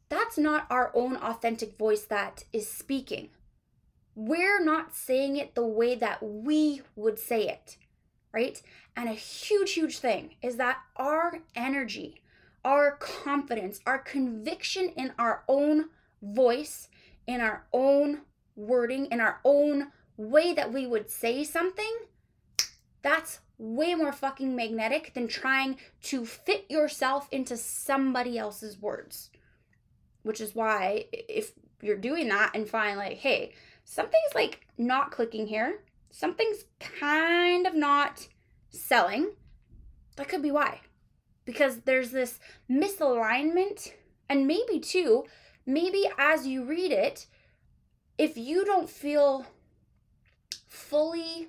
that's 0.10 0.38
not 0.38 0.68
our 0.70 0.92
own 0.94 1.18
authentic 1.18 1.78
voice 1.78 2.04
that 2.06 2.46
is 2.54 2.70
speaking. 2.70 3.30
We're 4.16 4.64
not 4.64 4.96
saying 4.96 5.38
it 5.38 5.54
the 5.54 5.66
way 5.66 5.96
that 5.96 6.24
we 6.24 6.82
would 6.96 7.20
say 7.20 7.48
it, 7.48 7.78
right? 8.32 8.62
And 8.96 9.10
a 9.10 9.14
huge, 9.14 9.74
huge 9.74 10.00
thing 10.00 10.36
is 10.42 10.58
that 10.58 10.78
our 10.96 11.40
energy, 11.56 12.22
our 12.66 12.92
confidence, 12.92 13.80
our 13.86 14.00
conviction 14.00 14.90
in 14.96 15.14
our 15.20 15.44
own 15.48 15.90
voice, 16.22 16.88
in 17.28 17.42
our 17.42 17.66
own 17.74 18.22
wording, 18.56 19.06
in 19.08 19.22
our 19.22 19.40
own 19.44 19.92
way 20.16 20.54
that 20.54 20.74
we 20.74 20.88
would 20.88 21.12
say 21.12 21.44
something, 21.44 21.98
that's 23.04 23.40
way 23.60 23.94
more 23.96 24.12
fucking 24.12 24.56
magnetic 24.56 25.14
than 25.14 25.28
trying 25.28 25.78
to 26.02 26.26
fit 26.26 26.66
yourself 26.70 27.28
into 27.32 27.56
somebody 27.56 28.38
else's 28.38 28.82
words. 28.82 29.30
Which 30.28 30.42
is 30.42 30.54
why, 30.54 31.06
if 31.14 31.54
you're 31.82 31.96
doing 31.96 32.28
that 32.28 32.52
and 32.54 32.68
find 32.68 32.98
like, 32.98 33.18
hey, 33.18 33.54
something's 33.86 34.36
like 34.36 34.68
not 34.78 35.10
clicking 35.10 35.48
here, 35.48 35.84
something's 36.12 36.66
kind 36.80 37.66
of 37.66 37.74
not 37.74 38.28
selling, 38.70 39.32
that 40.18 40.28
could 40.28 40.42
be 40.42 40.52
why. 40.52 40.82
Because 41.46 41.78
there's 41.86 42.12
this 42.12 42.40
misalignment, 42.70 43.94
and 44.28 44.46
maybe 44.46 44.82
too, 44.82 45.24
maybe 45.66 46.04
as 46.18 46.46
you 46.46 46.66
read 46.66 46.92
it, 46.92 47.28
if 48.18 48.36
you 48.36 48.66
don't 48.66 48.90
feel 48.90 49.46
fully 50.68 51.48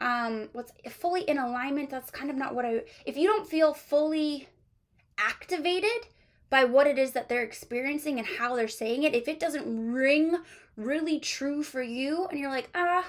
um 0.00 0.48
what's 0.52 0.72
fully 0.90 1.22
in 1.22 1.38
alignment 1.38 1.90
that's 1.90 2.10
kind 2.10 2.30
of 2.30 2.36
not 2.36 2.54
what 2.54 2.64
i 2.64 2.80
if 3.04 3.16
you 3.16 3.26
don't 3.26 3.48
feel 3.48 3.74
fully 3.74 4.48
activated 5.18 6.06
by 6.50 6.64
what 6.64 6.86
it 6.86 6.98
is 6.98 7.12
that 7.12 7.28
they're 7.28 7.42
experiencing 7.42 8.18
and 8.18 8.26
how 8.38 8.56
they're 8.56 8.68
saying 8.68 9.02
it 9.02 9.14
if 9.14 9.28
it 9.28 9.40
doesn't 9.40 9.92
ring 9.92 10.36
really 10.76 11.18
true 11.18 11.62
for 11.62 11.82
you 11.82 12.26
and 12.26 12.38
you're 12.38 12.50
like 12.50 12.70
ah 12.74 13.04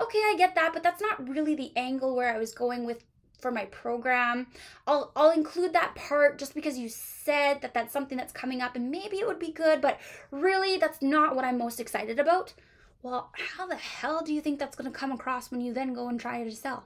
okay 0.00 0.18
i 0.18 0.34
get 0.36 0.54
that 0.54 0.72
but 0.72 0.82
that's 0.82 1.02
not 1.02 1.28
really 1.28 1.54
the 1.54 1.72
angle 1.76 2.14
where 2.14 2.34
i 2.34 2.38
was 2.38 2.52
going 2.52 2.84
with 2.84 3.04
for 3.40 3.50
my 3.50 3.64
program 3.66 4.46
i'll 4.86 5.12
i'll 5.14 5.30
include 5.30 5.72
that 5.72 5.94
part 5.94 6.38
just 6.38 6.54
because 6.54 6.78
you 6.78 6.88
said 6.88 7.60
that 7.60 7.74
that's 7.74 7.92
something 7.92 8.18
that's 8.18 8.32
coming 8.32 8.60
up 8.60 8.74
and 8.74 8.90
maybe 8.90 9.16
it 9.18 9.26
would 9.26 9.38
be 9.38 9.52
good 9.52 9.80
but 9.80 9.98
really 10.30 10.76
that's 10.76 11.02
not 11.02 11.36
what 11.36 11.44
i'm 11.44 11.58
most 11.58 11.80
excited 11.80 12.18
about 12.18 12.52
well, 13.02 13.30
how 13.34 13.66
the 13.66 13.76
hell 13.76 14.22
do 14.24 14.34
you 14.34 14.40
think 14.40 14.58
that's 14.58 14.76
going 14.76 14.90
to 14.90 14.98
come 14.98 15.12
across 15.12 15.50
when 15.50 15.60
you 15.60 15.72
then 15.72 15.92
go 15.92 16.08
and 16.08 16.18
try 16.18 16.42
to 16.42 16.50
sell? 16.50 16.84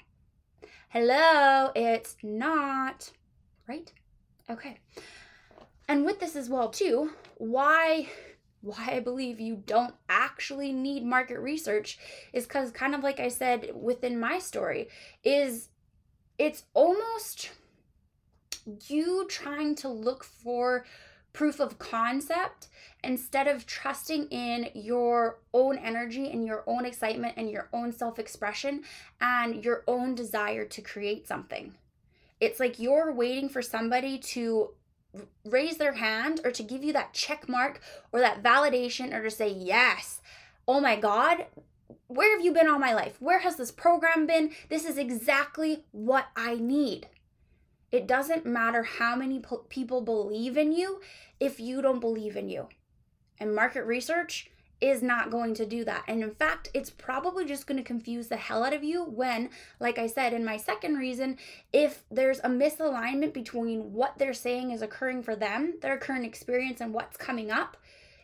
Hello, 0.90 1.70
it's 1.74 2.16
not, 2.22 3.10
right? 3.66 3.90
Okay. 4.50 4.78
And 5.92 6.06
with 6.06 6.20
this 6.20 6.36
as 6.36 6.48
well 6.48 6.70
too, 6.70 7.10
why 7.36 8.08
why 8.62 8.92
I 8.92 9.00
believe 9.00 9.38
you 9.40 9.56
don't 9.56 9.94
actually 10.08 10.72
need 10.72 11.04
market 11.04 11.38
research 11.38 11.98
is 12.32 12.46
cuz 12.46 12.70
kind 12.70 12.94
of 12.94 13.02
like 13.02 13.20
I 13.20 13.28
said 13.28 13.72
within 13.74 14.18
my 14.18 14.38
story 14.38 14.88
is 15.22 15.68
it's 16.38 16.64
almost 16.72 17.50
you 18.86 19.26
trying 19.28 19.74
to 19.82 19.88
look 19.90 20.24
for 20.24 20.86
proof 21.34 21.60
of 21.60 21.78
concept 21.78 22.68
instead 23.04 23.46
of 23.46 23.66
trusting 23.66 24.28
in 24.28 24.70
your 24.74 25.40
own 25.52 25.76
energy 25.76 26.30
and 26.30 26.46
your 26.46 26.64
own 26.66 26.86
excitement 26.86 27.34
and 27.36 27.50
your 27.50 27.68
own 27.70 27.92
self 27.92 28.18
expression 28.18 28.82
and 29.20 29.62
your 29.62 29.84
own 29.86 30.14
desire 30.14 30.64
to 30.64 30.80
create 30.80 31.28
something. 31.28 31.74
It's 32.40 32.58
like 32.58 32.78
you're 32.78 33.12
waiting 33.12 33.50
for 33.50 33.60
somebody 33.60 34.16
to 34.32 34.70
raise 35.44 35.76
their 35.76 35.94
hand 35.94 36.40
or 36.44 36.50
to 36.50 36.62
give 36.62 36.82
you 36.82 36.92
that 36.92 37.12
check 37.12 37.48
mark 37.48 37.80
or 38.12 38.20
that 38.20 38.42
validation 38.42 39.14
or 39.14 39.22
to 39.22 39.30
say, 39.30 39.48
Yes, 39.48 40.20
oh 40.66 40.80
my 40.80 40.96
God, 40.96 41.46
where 42.06 42.36
have 42.36 42.44
you 42.44 42.52
been 42.52 42.68
all 42.68 42.78
my 42.78 42.94
life? 42.94 43.16
Where 43.20 43.40
has 43.40 43.56
this 43.56 43.70
program 43.70 44.26
been? 44.26 44.52
This 44.68 44.84
is 44.84 44.98
exactly 44.98 45.84
what 45.92 46.26
I 46.36 46.54
need. 46.54 47.08
It 47.90 48.06
doesn't 48.06 48.46
matter 48.46 48.82
how 48.82 49.16
many 49.16 49.40
po- 49.40 49.66
people 49.68 50.00
believe 50.00 50.56
in 50.56 50.72
you 50.72 51.00
if 51.40 51.60
you 51.60 51.82
don't 51.82 52.00
believe 52.00 52.36
in 52.36 52.48
you. 52.48 52.68
And 53.38 53.54
market 53.54 53.84
research 53.84 54.50
is 54.82 55.00
not 55.00 55.30
going 55.30 55.54
to 55.54 55.64
do 55.64 55.84
that. 55.84 56.02
And 56.08 56.22
in 56.24 56.32
fact, 56.32 56.68
it's 56.74 56.90
probably 56.90 57.44
just 57.44 57.68
going 57.68 57.78
to 57.78 57.84
confuse 57.84 58.26
the 58.26 58.36
hell 58.36 58.64
out 58.64 58.74
of 58.74 58.82
you 58.82 59.04
when, 59.04 59.48
like 59.78 59.96
I 59.96 60.08
said 60.08 60.32
in 60.32 60.44
my 60.44 60.56
second 60.56 60.96
reason, 60.96 61.38
if 61.72 62.02
there's 62.10 62.40
a 62.40 62.48
misalignment 62.48 63.32
between 63.32 63.92
what 63.92 64.18
they're 64.18 64.34
saying 64.34 64.72
is 64.72 64.82
occurring 64.82 65.22
for 65.22 65.36
them, 65.36 65.74
their 65.80 65.96
current 65.96 66.26
experience, 66.26 66.80
and 66.80 66.92
what's 66.92 67.16
coming 67.16 67.52
up, 67.52 67.76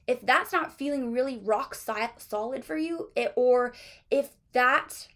if 0.08 0.20
that's 0.22 0.52
not 0.52 0.76
feeling 0.76 1.12
really 1.12 1.38
rock 1.38 1.76
solid 1.76 2.64
for 2.64 2.76
you, 2.76 3.10
it, 3.14 3.32
or 3.36 3.72
if 4.10 4.30
that 4.52 5.06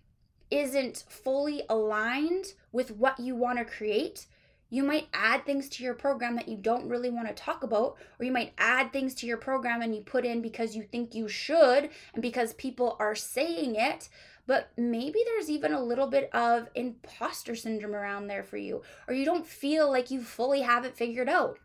isn't 0.53 1.05
fully 1.09 1.63
aligned 1.69 2.53
with 2.71 2.93
what 2.93 3.19
you 3.19 3.35
want 3.35 3.59
to 3.59 3.65
create, 3.65 4.27
you 4.73 4.83
might 4.83 5.09
add 5.13 5.45
things 5.45 5.69
to 5.69 5.85
your 5.85 5.93
program 5.93 6.35
that 6.35 6.49
you 6.49 6.57
don't 6.57 6.89
really 6.89 7.11
want 7.11 7.29
to 7.29 7.35
talk 7.35 7.63
about, 7.63 7.99
or 8.19 8.25
you 8.25 8.33
might 8.33 8.55
add 8.57 8.91
things 8.91 9.15
to 9.17 9.27
your 9.27 9.37
program 9.37 9.83
and 9.83 9.95
you 9.95 10.01
put 10.01 10.25
in 10.25 10.41
because 10.41 10.75
you 10.75 10.83
think 10.83 11.15
you 11.15 11.29
should 11.29 11.91
and 12.15 12.23
because 12.23 12.55
people 12.55 12.97
are 12.99 13.15
saying 13.15 13.77
it. 13.77 14.09
But 14.47 14.71
maybe 14.79 15.19
there's 15.27 15.51
even 15.51 15.75
a 15.75 15.85
little 15.85 16.07
bit 16.07 16.31
of 16.33 16.69
imposter 16.75 17.55
syndrome 17.55 17.95
around 17.95 18.29
there 18.29 18.43
for 18.43 18.57
you, 18.57 18.81
or 19.07 19.13
you 19.13 19.27
don't 19.27 19.47
feel 19.47 19.91
like 19.91 20.11
you 20.11 20.23
fully 20.23 20.63
have 20.63 20.87
it 20.87 20.97
figured 20.97 21.29
out. 21.29 21.59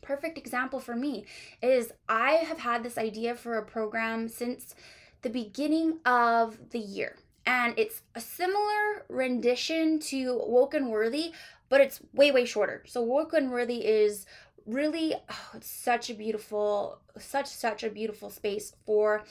Perfect 0.00 0.38
example 0.38 0.78
for 0.78 0.94
me 0.94 1.26
is 1.60 1.92
I 2.08 2.34
have 2.34 2.60
had 2.60 2.84
this 2.84 2.98
idea 2.98 3.34
for 3.34 3.58
a 3.58 3.64
program 3.64 4.28
since 4.28 4.76
the 5.22 5.30
beginning 5.30 5.98
of 6.06 6.70
the 6.70 6.78
year 6.78 7.16
and 7.48 7.72
it's 7.78 8.02
a 8.14 8.20
similar 8.20 9.06
rendition 9.08 9.98
to 10.00 10.38
Woke 10.46 10.74
and 10.74 10.90
Worthy, 10.90 11.32
but 11.68 11.80
it's 11.80 12.00
way 12.12 12.30
way 12.30 12.44
shorter. 12.44 12.82
So 12.86 13.02
Woke 13.02 13.32
and 13.32 13.50
Worthy 13.50 13.86
is 13.86 14.26
really 14.66 15.14
oh, 15.14 15.50
it's 15.54 15.70
such 15.70 16.10
a 16.10 16.14
beautiful, 16.14 17.00
such 17.18 17.46
such 17.46 17.82
a 17.82 17.90
beautiful 17.90 18.30
space 18.30 18.74
for 18.86 19.24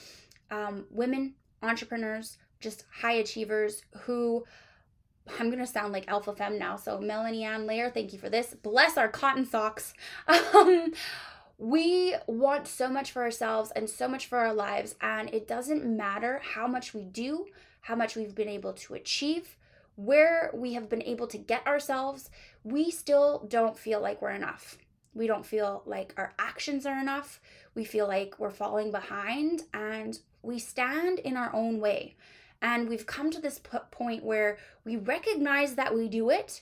um, 0.50 0.86
women 0.90 1.34
entrepreneurs, 1.62 2.38
just 2.60 2.84
high 3.00 3.12
achievers 3.14 3.82
who 4.02 4.44
I'm 5.38 5.50
gonna 5.50 5.66
sound 5.66 5.92
like 5.92 6.08
alpha 6.08 6.34
fem 6.34 6.58
now. 6.58 6.76
So 6.76 7.00
Melanie 7.00 7.44
Ann 7.44 7.66
Lair, 7.66 7.90
thank 7.90 8.12
you 8.12 8.18
for 8.18 8.30
this. 8.30 8.54
Bless 8.54 8.96
our 8.96 9.08
cotton 9.08 9.46
socks. 9.46 9.94
Um, 10.54 10.92
we 11.58 12.14
want 12.28 12.68
so 12.68 12.88
much 12.88 13.10
for 13.10 13.22
ourselves 13.22 13.72
and 13.72 13.90
so 13.90 14.06
much 14.06 14.26
for 14.26 14.38
our 14.38 14.54
lives, 14.54 14.94
and 15.00 15.28
it 15.34 15.48
doesn't 15.48 15.84
matter 15.84 16.40
how 16.54 16.68
much 16.68 16.94
we 16.94 17.04
do, 17.04 17.46
how 17.80 17.96
much 17.96 18.14
we've 18.14 18.34
been 18.34 18.48
able 18.48 18.72
to 18.74 18.94
achieve, 18.94 19.56
where 19.98 20.52
we 20.54 20.74
have 20.74 20.88
been 20.88 21.02
able 21.02 21.26
to 21.26 21.36
get 21.36 21.66
ourselves, 21.66 22.30
we 22.62 22.88
still 22.88 23.44
don't 23.48 23.76
feel 23.76 24.00
like 24.00 24.22
we're 24.22 24.30
enough. 24.30 24.78
We 25.12 25.26
don't 25.26 25.44
feel 25.44 25.82
like 25.86 26.14
our 26.16 26.34
actions 26.38 26.86
are 26.86 27.00
enough. 27.00 27.40
We 27.74 27.84
feel 27.84 28.06
like 28.06 28.36
we're 28.38 28.50
falling 28.50 28.92
behind 28.92 29.62
and 29.74 30.16
we 30.40 30.60
stand 30.60 31.18
in 31.18 31.36
our 31.36 31.52
own 31.52 31.80
way. 31.80 32.14
And 32.62 32.88
we've 32.88 33.06
come 33.06 33.32
to 33.32 33.40
this 33.40 33.60
point 33.90 34.22
where 34.22 34.58
we 34.84 34.94
recognize 34.94 35.74
that 35.74 35.92
we 35.92 36.06
do 36.06 36.30
it, 36.30 36.60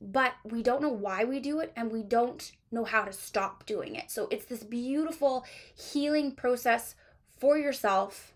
but 0.00 0.34
we 0.44 0.62
don't 0.62 0.80
know 0.80 0.90
why 0.90 1.24
we 1.24 1.40
do 1.40 1.58
it 1.58 1.72
and 1.74 1.90
we 1.90 2.04
don't 2.04 2.52
know 2.70 2.84
how 2.84 3.02
to 3.02 3.12
stop 3.12 3.66
doing 3.66 3.96
it. 3.96 4.12
So 4.12 4.28
it's 4.30 4.44
this 4.44 4.62
beautiful 4.62 5.44
healing 5.74 6.36
process 6.36 6.94
for 7.40 7.58
yourself 7.58 8.32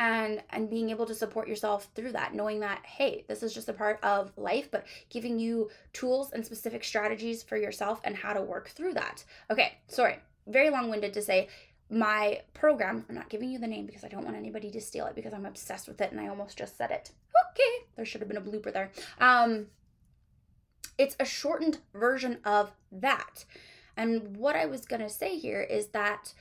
and 0.00 0.42
and 0.48 0.70
being 0.70 0.88
able 0.88 1.04
to 1.06 1.14
support 1.14 1.46
yourself 1.46 1.88
through 1.94 2.10
that 2.10 2.34
knowing 2.34 2.58
that 2.58 2.84
hey 2.84 3.24
this 3.28 3.42
is 3.42 3.52
just 3.54 3.68
a 3.68 3.72
part 3.72 4.02
of 4.02 4.32
life 4.36 4.68
but 4.70 4.86
giving 5.10 5.38
you 5.38 5.70
tools 5.92 6.32
and 6.32 6.44
specific 6.44 6.82
strategies 6.82 7.42
for 7.42 7.56
yourself 7.56 8.00
and 8.02 8.16
how 8.16 8.32
to 8.32 8.40
work 8.40 8.70
through 8.70 8.94
that. 8.94 9.22
Okay 9.50 9.78
sorry 9.86 10.18
very 10.46 10.70
long-winded 10.70 11.12
to 11.12 11.22
say 11.22 11.48
my 11.90 12.40
program 12.54 13.04
i'm 13.08 13.14
not 13.14 13.28
giving 13.28 13.50
you 13.50 13.58
the 13.58 13.66
name 13.66 13.84
because 13.84 14.02
i 14.02 14.08
don't 14.08 14.24
want 14.24 14.36
anybody 14.36 14.70
to 14.70 14.80
steal 14.80 15.06
it 15.06 15.14
because 15.14 15.34
i'm 15.34 15.44
obsessed 15.44 15.86
with 15.86 16.00
it 16.00 16.10
and 16.10 16.20
i 16.20 16.28
almost 16.28 16.56
just 16.56 16.76
said 16.78 16.90
it. 16.90 17.10
Okay 17.52 17.86
there 17.96 18.04
should 18.04 18.22
have 18.22 18.28
been 18.28 18.38
a 18.38 18.40
blooper 18.40 18.72
there. 18.72 18.90
Um 19.20 19.66
it's 20.96 21.16
a 21.20 21.24
shortened 21.24 21.78
version 21.94 22.38
of 22.44 22.72
that. 22.90 23.44
And 23.98 24.36
what 24.36 24.56
i 24.56 24.64
was 24.64 24.86
going 24.86 25.02
to 25.02 25.10
say 25.10 25.38
here 25.38 25.60
is 25.60 25.88
that 25.88 26.32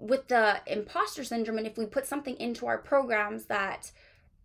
with 0.00 0.28
the 0.28 0.60
imposter 0.66 1.22
syndrome 1.22 1.58
and 1.58 1.66
if 1.66 1.76
we 1.76 1.86
put 1.86 2.06
something 2.06 2.36
into 2.36 2.66
our 2.66 2.78
programs 2.78 3.44
that 3.46 3.92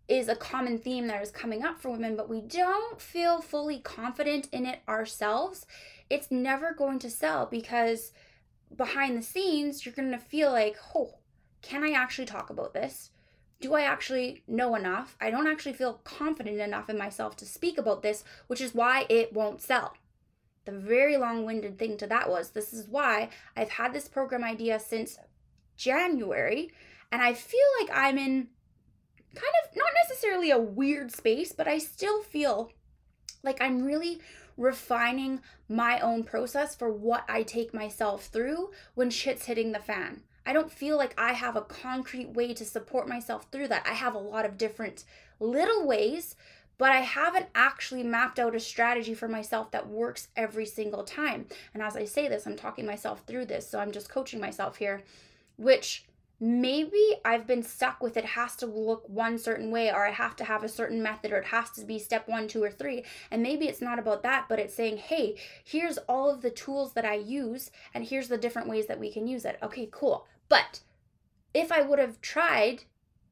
is 0.06 0.28
a 0.28 0.36
common 0.36 0.78
theme 0.78 1.06
that 1.08 1.22
is 1.22 1.30
coming 1.30 1.64
up 1.64 1.80
for 1.80 1.90
women 1.90 2.14
but 2.14 2.28
we 2.28 2.40
don't 2.40 3.00
feel 3.00 3.40
fully 3.40 3.78
confident 3.78 4.48
in 4.52 4.66
it 4.66 4.80
ourselves 4.88 5.66
it's 6.10 6.30
never 6.30 6.74
going 6.74 6.98
to 6.98 7.10
sell 7.10 7.46
because 7.46 8.12
behind 8.76 9.16
the 9.16 9.22
scenes 9.22 9.84
you're 9.84 9.94
going 9.94 10.10
to 10.10 10.18
feel 10.18 10.52
like 10.52 10.76
oh 10.94 11.18
can 11.62 11.82
i 11.82 11.90
actually 11.90 12.26
talk 12.26 12.50
about 12.50 12.74
this 12.74 13.10
do 13.60 13.74
I 13.74 13.82
actually 13.82 14.42
know 14.46 14.74
enough? 14.74 15.16
I 15.20 15.30
don't 15.30 15.46
actually 15.46 15.72
feel 15.72 16.00
confident 16.04 16.60
enough 16.60 16.90
in 16.90 16.98
myself 16.98 17.36
to 17.36 17.46
speak 17.46 17.78
about 17.78 18.02
this, 18.02 18.22
which 18.48 18.60
is 18.60 18.74
why 18.74 19.06
it 19.08 19.32
won't 19.32 19.62
sell. 19.62 19.94
The 20.66 20.72
very 20.72 21.16
long 21.16 21.44
winded 21.44 21.78
thing 21.78 21.96
to 21.98 22.06
that 22.08 22.28
was 22.28 22.50
this 22.50 22.72
is 22.72 22.88
why 22.88 23.30
I've 23.56 23.70
had 23.70 23.92
this 23.92 24.08
program 24.08 24.44
idea 24.44 24.78
since 24.78 25.18
January, 25.76 26.72
and 27.12 27.22
I 27.22 27.34
feel 27.34 27.60
like 27.80 27.90
I'm 27.92 28.18
in 28.18 28.48
kind 29.34 29.54
of 29.64 29.76
not 29.76 29.92
necessarily 30.08 30.50
a 30.50 30.58
weird 30.58 31.12
space, 31.12 31.52
but 31.52 31.68
I 31.68 31.78
still 31.78 32.22
feel 32.22 32.72
like 33.42 33.60
I'm 33.60 33.84
really 33.84 34.20
refining 34.56 35.40
my 35.68 36.00
own 36.00 36.24
process 36.24 36.74
for 36.74 36.90
what 36.90 37.24
I 37.28 37.42
take 37.42 37.74
myself 37.74 38.26
through 38.26 38.70
when 38.94 39.10
shit's 39.10 39.44
hitting 39.44 39.72
the 39.72 39.78
fan. 39.78 40.22
I 40.46 40.52
don't 40.52 40.72
feel 40.72 40.96
like 40.96 41.12
I 41.18 41.32
have 41.32 41.56
a 41.56 41.62
concrete 41.62 42.30
way 42.30 42.54
to 42.54 42.64
support 42.64 43.08
myself 43.08 43.46
through 43.50 43.68
that. 43.68 43.86
I 43.86 43.94
have 43.94 44.14
a 44.14 44.18
lot 44.18 44.46
of 44.46 44.56
different 44.56 45.04
little 45.40 45.86
ways, 45.86 46.36
but 46.78 46.90
I 46.90 47.00
haven't 47.00 47.46
actually 47.54 48.04
mapped 48.04 48.38
out 48.38 48.54
a 48.54 48.60
strategy 48.60 49.12
for 49.12 49.28
myself 49.28 49.70
that 49.72 49.88
works 49.88 50.28
every 50.36 50.66
single 50.66 51.02
time. 51.02 51.46
And 51.74 51.82
as 51.82 51.96
I 51.96 52.04
say 52.04 52.28
this, 52.28 52.46
I'm 52.46 52.56
talking 52.56 52.86
myself 52.86 53.24
through 53.26 53.46
this, 53.46 53.68
so 53.68 53.80
I'm 53.80 53.92
just 53.92 54.08
coaching 54.08 54.40
myself 54.40 54.76
here 54.76 55.02
which 55.56 56.06
maybe 56.38 57.16
I've 57.24 57.46
been 57.46 57.62
stuck 57.62 58.02
with 58.02 58.16
it 58.16 58.24
has 58.24 58.56
to 58.56 58.66
look 58.66 59.08
one 59.08 59.38
certain 59.38 59.70
way 59.70 59.90
or 59.90 60.06
I 60.06 60.10
have 60.10 60.36
to 60.36 60.44
have 60.44 60.62
a 60.62 60.68
certain 60.68 61.02
method 61.02 61.32
or 61.32 61.38
it 61.38 61.46
has 61.46 61.70
to 61.72 61.84
be 61.84 61.98
step 61.98 62.28
one, 62.28 62.46
two, 62.46 62.62
or 62.62 62.70
three. 62.70 63.04
And 63.30 63.42
maybe 63.42 63.66
it's 63.66 63.80
not 63.80 63.98
about 63.98 64.22
that, 64.22 64.46
but 64.48 64.58
it's 64.58 64.74
saying, 64.74 64.98
hey, 64.98 65.36
here's 65.64 65.98
all 66.08 66.30
of 66.30 66.42
the 66.42 66.50
tools 66.50 66.92
that 66.92 67.06
I 67.06 67.14
use 67.14 67.70
and 67.94 68.04
here's 68.04 68.28
the 68.28 68.38
different 68.38 68.68
ways 68.68 68.86
that 68.86 69.00
we 69.00 69.10
can 69.10 69.26
use 69.26 69.44
it. 69.44 69.58
Okay, 69.62 69.88
cool. 69.90 70.26
But 70.48 70.80
if 71.54 71.72
I 71.72 71.80
would 71.80 71.98
have 71.98 72.20
tried 72.20 72.84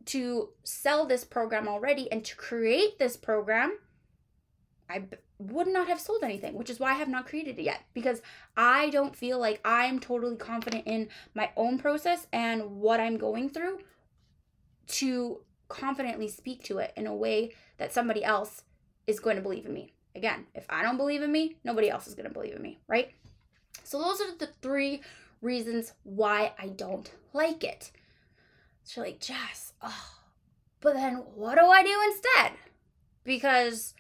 to 0.07 0.51
sell 0.63 1.07
this 1.07 1.25
program 1.25 1.69
already 1.69 2.11
and 2.11 2.25
to 2.25 2.37
create 2.37 2.99
this 2.99 3.17
program, 3.17 3.79
I 4.89 5.05
would 5.51 5.67
not 5.67 5.89
have 5.89 6.01
sold 6.01 6.23
anything, 6.23 6.55
which 6.55 6.71
is 6.71 6.81
why 6.81 6.91
I 6.91 6.95
have 6.95 7.09
not 7.09 7.27
created 7.27 7.59
it 7.59 7.63
yet 7.63 7.83
because 7.93 8.23
I 8.57 8.91
don't 8.91 9.15
feel 9.15 9.39
like 9.39 9.61
I'm 9.65 9.99
totally 9.99 10.37
confident 10.37 10.87
in 10.87 11.09
my 11.35 11.51
own 11.57 11.79
process 11.79 12.27
and 12.33 12.81
what 12.81 13.01
I'm 13.01 13.17
going 13.17 13.51
through 13.51 13.79
to 14.87 15.41
confidently 15.69 16.29
speak 16.29 16.63
to 16.65 16.79
it 16.79 16.93
in 16.97 17.07
a 17.07 17.15
way 17.15 17.53
that 17.79 17.93
somebody 17.93 18.25
else 18.25 18.63
is 19.07 19.21
going 19.21 19.37
to 19.37 19.43
believe 19.43 19.67
in 19.67 19.75
me. 19.75 19.93
Again, 20.15 20.47
if 20.55 20.65
I 20.71 20.83
don't 20.83 20.97
believe 20.97 21.23
in 21.23 21.33
me, 21.33 21.57
nobody 21.65 21.91
else 21.91 22.07
is 22.07 22.15
going 22.15 22.29
to 22.29 22.33
believe 22.33 22.55
in 22.55 22.63
me, 22.63 22.79
right? 22.87 23.13
So, 23.83 23.99
those 23.99 24.21
are 24.21 24.37
the 24.39 24.49
three 24.63 25.03
reasons 25.43 25.93
why 26.05 26.53
I 26.59 26.69
don't 26.69 27.11
like 27.33 27.65
it. 27.65 27.91
So, 28.85 29.01
you're 29.01 29.11
like, 29.11 29.21
Jess, 29.21 29.73
oh, 29.83 30.21
but 30.81 30.95
then 30.95 31.17
what 31.35 31.59
do 31.59 31.65
I 31.65 31.83
do 31.83 32.01
instead? 32.07 32.53
Because 33.25 33.95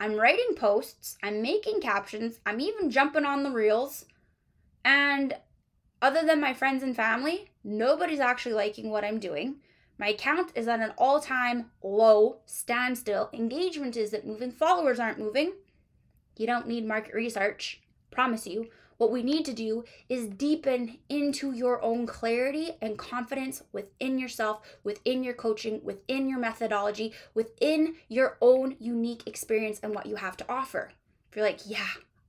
I'm 0.00 0.16
writing 0.16 0.54
posts, 0.56 1.18
I'm 1.22 1.42
making 1.42 1.82
captions, 1.82 2.40
I'm 2.46 2.58
even 2.60 2.90
jumping 2.90 3.26
on 3.26 3.42
the 3.42 3.50
reels. 3.50 4.06
And 4.82 5.34
other 6.00 6.22
than 6.24 6.40
my 6.40 6.54
friends 6.54 6.82
and 6.82 6.96
family, 6.96 7.50
nobody's 7.62 8.18
actually 8.18 8.54
liking 8.54 8.90
what 8.90 9.04
I'm 9.04 9.20
doing. 9.20 9.56
My 9.98 10.08
account 10.08 10.52
is 10.54 10.66
at 10.66 10.80
an 10.80 10.94
all 10.96 11.20
time 11.20 11.70
low 11.82 12.38
standstill. 12.46 13.28
Engagement 13.34 13.94
isn't 13.98 14.26
moving, 14.26 14.50
followers 14.50 14.98
aren't 14.98 15.18
moving. 15.18 15.52
You 16.38 16.46
don't 16.46 16.66
need 16.66 16.86
market 16.86 17.14
research, 17.14 17.82
promise 18.10 18.46
you. 18.46 18.70
What 19.00 19.10
we 19.10 19.22
need 19.22 19.46
to 19.46 19.54
do 19.54 19.84
is 20.10 20.26
deepen 20.26 20.98
into 21.08 21.52
your 21.52 21.82
own 21.82 22.06
clarity 22.06 22.72
and 22.82 22.98
confidence 22.98 23.62
within 23.72 24.18
yourself, 24.18 24.60
within 24.84 25.24
your 25.24 25.32
coaching, 25.32 25.80
within 25.82 26.28
your 26.28 26.38
methodology, 26.38 27.14
within 27.32 27.94
your 28.08 28.36
own 28.42 28.76
unique 28.78 29.26
experience 29.26 29.80
and 29.82 29.94
what 29.94 30.04
you 30.04 30.16
have 30.16 30.36
to 30.36 30.52
offer. 30.52 30.92
If 31.30 31.36
you're 31.36 31.46
like, 31.46 31.60
yeah, 31.64 31.86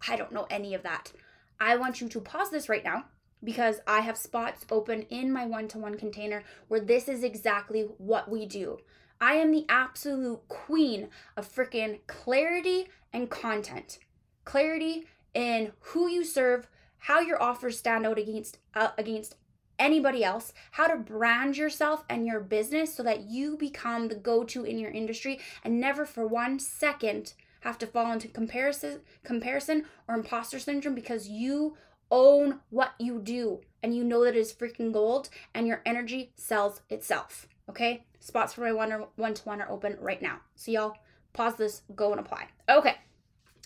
I 0.08 0.16
don't 0.16 0.32
know 0.32 0.48
any 0.50 0.74
of 0.74 0.84
that, 0.84 1.12
I 1.60 1.76
want 1.76 2.00
you 2.00 2.08
to 2.08 2.22
pause 2.22 2.52
this 2.52 2.70
right 2.70 2.86
now 2.86 3.04
because 3.44 3.82
I 3.86 4.00
have 4.00 4.16
spots 4.16 4.66
open 4.72 5.02
in 5.10 5.30
my 5.30 5.46
one 5.46 5.68
to 5.68 5.78
one 5.78 5.98
container 5.98 6.42
where 6.70 6.80
this 6.80 7.10
is 7.10 7.22
exactly 7.22 7.82
what 7.98 8.32
we 8.32 8.46
do. 8.46 8.78
I 9.20 9.34
am 9.34 9.52
the 9.52 9.66
absolute 9.68 10.48
queen 10.48 11.10
of 11.36 11.54
freaking 11.54 12.00
clarity 12.08 12.88
and 13.12 13.30
content. 13.30 14.00
Clarity 14.46 15.04
in 15.34 15.72
who 15.80 16.08
you 16.08 16.24
serve, 16.24 16.67
how 16.98 17.20
your 17.20 17.41
offers 17.41 17.78
stand 17.78 18.06
out 18.06 18.17
against 18.17 18.60
uh, 18.76 18.89
against 18.98 19.36
anybody 19.80 20.24
else, 20.24 20.54
how 20.72 20.88
to 20.88 20.96
brand 20.96 21.58
yourself 21.58 22.04
and 22.10 22.28
your 22.28 22.39
business 22.39 22.94
so 22.94 23.02
that 23.04 23.30
you 23.30 23.58
become 23.58 24.08
the 24.08 24.15
go-to 24.15 24.63
in 24.63 24.78
your 24.78 24.91
industry 24.91 25.39
and 25.63 25.82
never 25.82 26.06
for 26.06 26.28
one 26.28 26.60
second 26.60 27.34
have 27.62 27.78
to 27.80 27.88
fall 27.88 28.12
into 28.12 28.28
comparison 28.28 29.02
comparison 29.24 29.86
or 30.08 30.15
imposter 30.15 30.60
syndrome 30.60 30.96
because 30.96 31.30
you 31.30 31.76
own 32.12 32.60
what 32.70 32.91
you 33.00 33.20
do 33.20 33.62
and 33.82 33.96
you 33.96 34.04
know 34.04 34.24
that 34.24 34.36
it 34.36 34.39
is 34.39 34.54
freaking 34.54 34.91
gold 34.91 35.30
and 35.54 35.67
your 35.67 35.82
energy 35.86 36.32
sells 36.36 36.82
itself. 36.89 37.48
Okay? 37.70 38.06
Spots 38.20 38.54
for 38.54 38.62
my 38.62 38.72
one 38.72 38.91
one 39.15 39.34
to 39.34 39.44
one 39.44 39.62
are 39.62 39.72
open 39.72 39.98
right 40.00 40.22
now. 40.22 40.41
So, 40.56 40.72
y'all 40.72 40.98
pause 41.34 41.56
this, 41.56 41.82
go 41.96 42.12
and 42.12 42.20
apply. 42.20 42.48
Okay. 42.70 42.96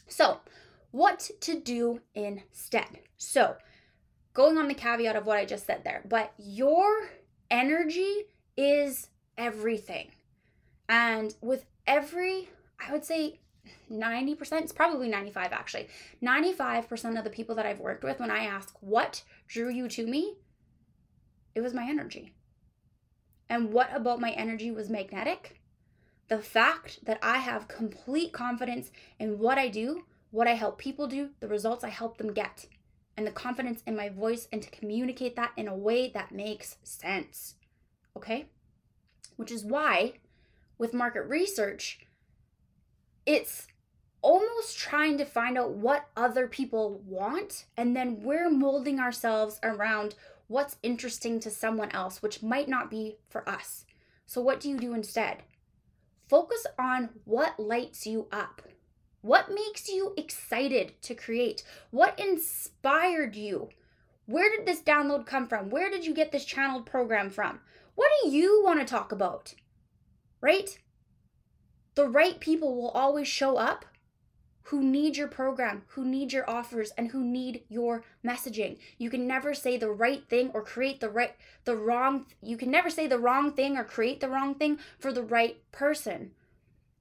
So, 0.07 0.39
what 0.95 1.29
to 1.41 1.59
do 1.59 1.99
instead? 2.13 2.99
So, 3.17 3.57
going 4.33 4.57
on 4.57 4.69
the 4.69 4.73
caveat 4.73 5.17
of 5.17 5.25
what 5.25 5.37
I 5.37 5.43
just 5.43 5.65
said 5.65 5.83
there, 5.83 6.01
but 6.07 6.31
your 6.37 7.09
energy 7.51 8.27
is 8.55 9.09
everything. 9.37 10.11
And 10.87 11.35
with 11.41 11.65
every, 11.85 12.47
I 12.79 12.93
would 12.93 13.03
say 13.03 13.39
90%, 13.91 14.61
it's 14.61 14.71
probably 14.71 15.09
95 15.09 15.51
actually. 15.51 15.89
95% 16.23 17.17
of 17.17 17.25
the 17.25 17.29
people 17.29 17.55
that 17.55 17.65
I've 17.65 17.81
worked 17.81 18.05
with, 18.05 18.21
when 18.21 18.31
I 18.31 18.45
ask 18.45 18.73
what 18.79 19.23
drew 19.49 19.69
you 19.69 19.89
to 19.89 20.07
me, 20.07 20.37
it 21.55 21.61
was 21.61 21.73
my 21.73 21.89
energy. 21.89 22.33
And 23.49 23.73
what 23.73 23.89
about 23.93 24.21
my 24.21 24.31
energy 24.31 24.71
was 24.71 24.89
magnetic? 24.89 25.59
The 26.29 26.39
fact 26.39 27.03
that 27.03 27.19
I 27.21 27.39
have 27.39 27.67
complete 27.67 28.31
confidence 28.31 28.91
in 29.19 29.39
what 29.39 29.57
I 29.57 29.67
do, 29.67 30.05
what 30.35 30.47
I 30.47 30.53
help 30.53 30.77
people 30.77 31.07
do, 31.07 31.29
the 31.39 31.47
results 31.47 31.83
I 31.83 31.89
help 31.89 32.17
them 32.17 32.33
get, 32.33 32.65
and 33.15 33.25
the 33.25 33.31
confidence 33.31 33.81
in 33.87 33.95
my 33.95 34.09
voice 34.09 34.49
and 34.51 34.61
to 34.61 34.69
communicate 34.69 35.37
that 35.37 35.53
in 35.55 35.69
a 35.69 35.75
way 35.75 36.09
that 36.09 36.33
makes 36.33 36.77
sense. 36.83 37.55
Okay? 38.17 38.47
Which 39.37 39.49
is 39.49 39.63
why 39.63 40.15
with 40.77 40.93
market 40.93 41.21
research, 41.21 42.05
it's 43.25 43.67
almost 44.21 44.77
trying 44.77 45.17
to 45.17 45.25
find 45.25 45.57
out 45.57 45.71
what 45.71 46.09
other 46.17 46.47
people 46.47 47.01
want, 47.05 47.65
and 47.77 47.95
then 47.95 48.21
we're 48.21 48.49
molding 48.49 48.99
ourselves 48.99 49.57
around 49.63 50.15
what's 50.47 50.75
interesting 50.83 51.39
to 51.39 51.49
someone 51.49 51.91
else, 51.91 52.21
which 52.21 52.43
might 52.43 52.67
not 52.67 52.89
be 52.89 53.17
for 53.29 53.47
us. 53.47 53.85
So, 54.25 54.41
what 54.41 54.59
do 54.59 54.69
you 54.69 54.77
do 54.77 54.93
instead? 54.93 55.43
Focus 56.27 56.65
on 56.77 57.09
what 57.23 57.59
lights 57.59 58.05
you 58.05 58.27
up. 58.31 58.61
What 59.25 59.49
makes 59.49 59.89
you 59.89 60.13
excited 60.17 61.01
to 61.01 61.15
create? 61.15 61.63
What 61.89 62.19
inspired 62.19 63.35
you? 63.35 63.69
Where 64.27 64.55
did 64.55 64.67
this 64.67 64.81
download 64.81 65.25
come 65.25 65.47
from? 65.47 65.71
Where 65.71 65.89
did 65.89 66.05
you 66.05 66.13
get 66.13 66.31
this 66.31 66.45
channeled 66.45 66.85
program 66.85 67.31
from? 67.31 67.59
What 67.95 68.11
do 68.21 68.29
you 68.29 68.61
want 68.63 68.81
to 68.81 68.85
talk 68.85 69.11
about? 69.11 69.55
Right? 70.41 70.77
The 71.95 72.07
right 72.07 72.39
people 72.39 72.75
will 72.75 72.91
always 72.91 73.27
show 73.27 73.57
up 73.57 73.85
who 74.65 74.83
need 74.83 75.17
your 75.17 75.27
program, 75.27 75.81
who 75.87 76.05
need 76.05 76.31
your 76.31 76.47
offers 76.47 76.91
and 76.95 77.09
who 77.09 77.23
need 77.23 77.63
your 77.67 78.03
messaging. 78.23 78.77
You 78.99 79.09
can 79.09 79.25
never 79.25 79.55
say 79.55 79.75
the 79.75 79.89
right 79.89 80.23
thing 80.29 80.51
or 80.53 80.61
create 80.61 80.99
the 80.99 81.09
right 81.09 81.33
the 81.63 81.75
wrong 81.75 82.27
you 82.43 82.57
can 82.57 82.69
never 82.69 82.91
say 82.91 83.07
the 83.07 83.17
wrong 83.17 83.53
thing 83.53 83.75
or 83.75 83.83
create 83.83 84.19
the 84.19 84.29
wrong 84.29 84.53
thing 84.53 84.77
for 84.99 85.11
the 85.11 85.23
right 85.23 85.63
person. 85.71 86.33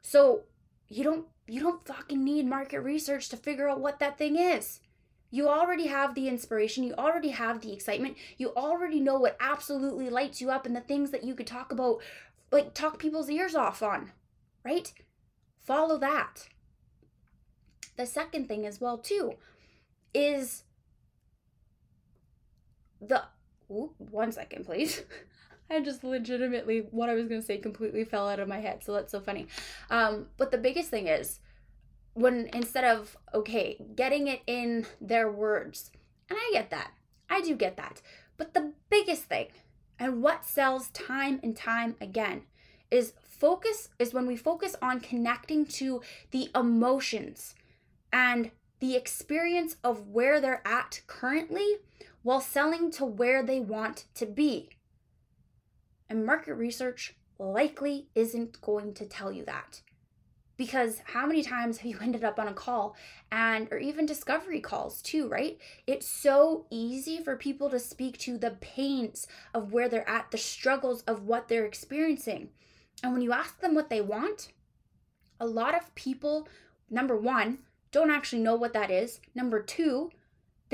So, 0.01 0.45
you 0.89 1.05
don't 1.05 1.27
you 1.47 1.61
don't 1.61 1.87
fucking 1.87 2.23
need 2.23 2.47
market 2.47 2.81
research 2.81 3.29
to 3.29 3.37
figure 3.37 3.69
out 3.69 3.81
what 3.81 3.99
that 3.99 4.19
thing 4.19 4.37
is. 4.37 4.81
You 5.31 5.49
already 5.49 5.89
have 5.89 6.15
the 6.15 6.29
inspiration, 6.29 6.85
you 6.85 6.95
already 6.95 7.31
have 7.31 7.61
the 7.61 7.73
excitement, 7.73 8.17
you 8.37 8.51
already 8.55 9.01
know 9.01 9.19
what 9.19 9.37
absolutely 9.41 10.09
lights 10.09 10.41
you 10.41 10.51
up 10.51 10.65
and 10.65 10.77
the 10.77 10.81
things 10.81 11.11
that 11.11 11.25
you 11.25 11.35
could 11.35 11.47
talk 11.47 11.73
about 11.73 12.01
like 12.53 12.73
talk 12.73 12.99
people's 12.99 13.31
ears 13.31 13.55
off 13.55 13.83
on, 13.83 14.13
right? 14.65 14.93
Follow 15.61 15.99
that 15.99 16.49
the 17.97 18.07
second 18.07 18.49
thing 18.49 18.67
as 18.67 18.81
well 18.81 18.99
too 18.99 19.35
is 20.13 20.65
the 23.01 23.23
ooh, 23.71 23.93
one 23.99 24.33
second 24.33 24.65
please 24.65 25.03
i 25.75 25.81
just 25.81 26.05
legitimately 26.05 26.87
what 26.91 27.09
i 27.09 27.15
was 27.15 27.29
to 27.29 27.43
say 27.43 27.59
completely 27.59 28.05
fell 28.05 28.29
out 28.29 28.41
of 28.41 28.49
my 28.49 28.61
head 28.61 28.83
so 28.83 28.93
that's 28.93 29.13
so 29.13 29.21
funny 29.21 29.47
um 29.91 30.27
but 30.37 30.51
the 30.51 30.59
biggest 30.59 30.91
thing 30.91 31.07
is 31.07 31.41
when 32.15 32.49
instead 32.53 32.85
of 32.85 33.17
okay 33.35 33.77
getting 33.95 34.29
it 34.29 34.41
in 34.47 34.87
their 35.01 35.31
words 35.31 35.91
and 36.29 36.39
i 36.39 36.51
get 36.53 36.71
that 36.71 36.93
i 37.29 37.41
do 37.41 37.55
get 37.55 37.77
that 37.77 38.01
but 38.37 38.55
the 38.55 38.73
biggest 38.91 39.25
thing 39.25 39.49
and 39.99 40.23
what 40.23 40.45
sells 40.45 40.89
time 40.91 41.41
and 41.43 41.57
time 41.57 41.97
again 42.01 42.43
is 42.91 43.15
focus 43.23 43.89
is 43.99 44.15
when 44.15 44.27
we 44.27 44.37
focus 44.37 44.77
on 44.81 45.01
connecting 45.01 45.67
to 45.67 46.01
the 46.31 46.49
emotions 46.55 47.55
and 48.13 48.51
the 48.81 48.97
experience 48.97 49.77
of 49.83 50.09
where 50.09 50.41
they're 50.41 50.67
at 50.67 51.01
currently 51.07 51.77
while 52.23 52.41
selling 52.41 52.91
to 52.93 53.05
where 53.05 53.43
they 53.43 53.61
want 53.61 54.05
to 54.15 54.27
be. 54.27 54.71
And 56.15 56.25
market 56.25 56.55
research 56.55 57.17
likely 57.41 58.07
isn't 58.15 58.61
going 58.61 58.95
to 58.95 59.05
tell 59.05 59.33
you 59.33 59.45
that. 59.47 59.81
Because 60.57 61.03
how 61.07 61.27
many 61.27 61.43
times 61.43 61.79
have 61.79 61.91
you 61.91 61.99
ended 62.01 62.23
up 62.23 62.39
on 62.39 62.47
a 62.47 62.55
call 62.55 62.95
and 63.33 63.67
or 63.73 63.79
even 63.79 64.07
discovery 64.07 64.61
calls 64.61 65.03
too, 65.03 65.29
right? 65.29 65.59
It's 65.89 66.07
so 66.07 66.67
easy 66.71 67.19
for 67.19 67.35
people 67.35 67.69
to 67.69 67.81
speak 67.81 68.17
to 68.19 68.39
the 68.39 68.53
pains 68.53 69.27
of 69.53 69.73
where 69.73 69.89
they're 69.89 70.09
at, 70.09 70.31
the 70.31 70.39
struggles 70.39 71.03
of 71.03 71.25
what 71.25 71.49
they're 71.49 71.67
experiencing. 71.67 72.51
And 73.03 73.13
when 73.13 73.21
you 73.21 73.33
ask 73.33 73.59
them 73.59 73.75
what 73.75 73.91
they 73.91 74.01
want, 74.01 74.53
a 75.41 75.47
lot 75.47 75.75
of 75.75 75.93
people 75.97 76.47
number 76.89 77.17
1 77.17 77.59
don't 77.91 78.13
actually 78.13 78.43
know 78.43 78.55
what 78.55 78.73
that 78.75 78.93
is. 78.93 79.19
Number 79.35 79.61
two, 79.61 80.11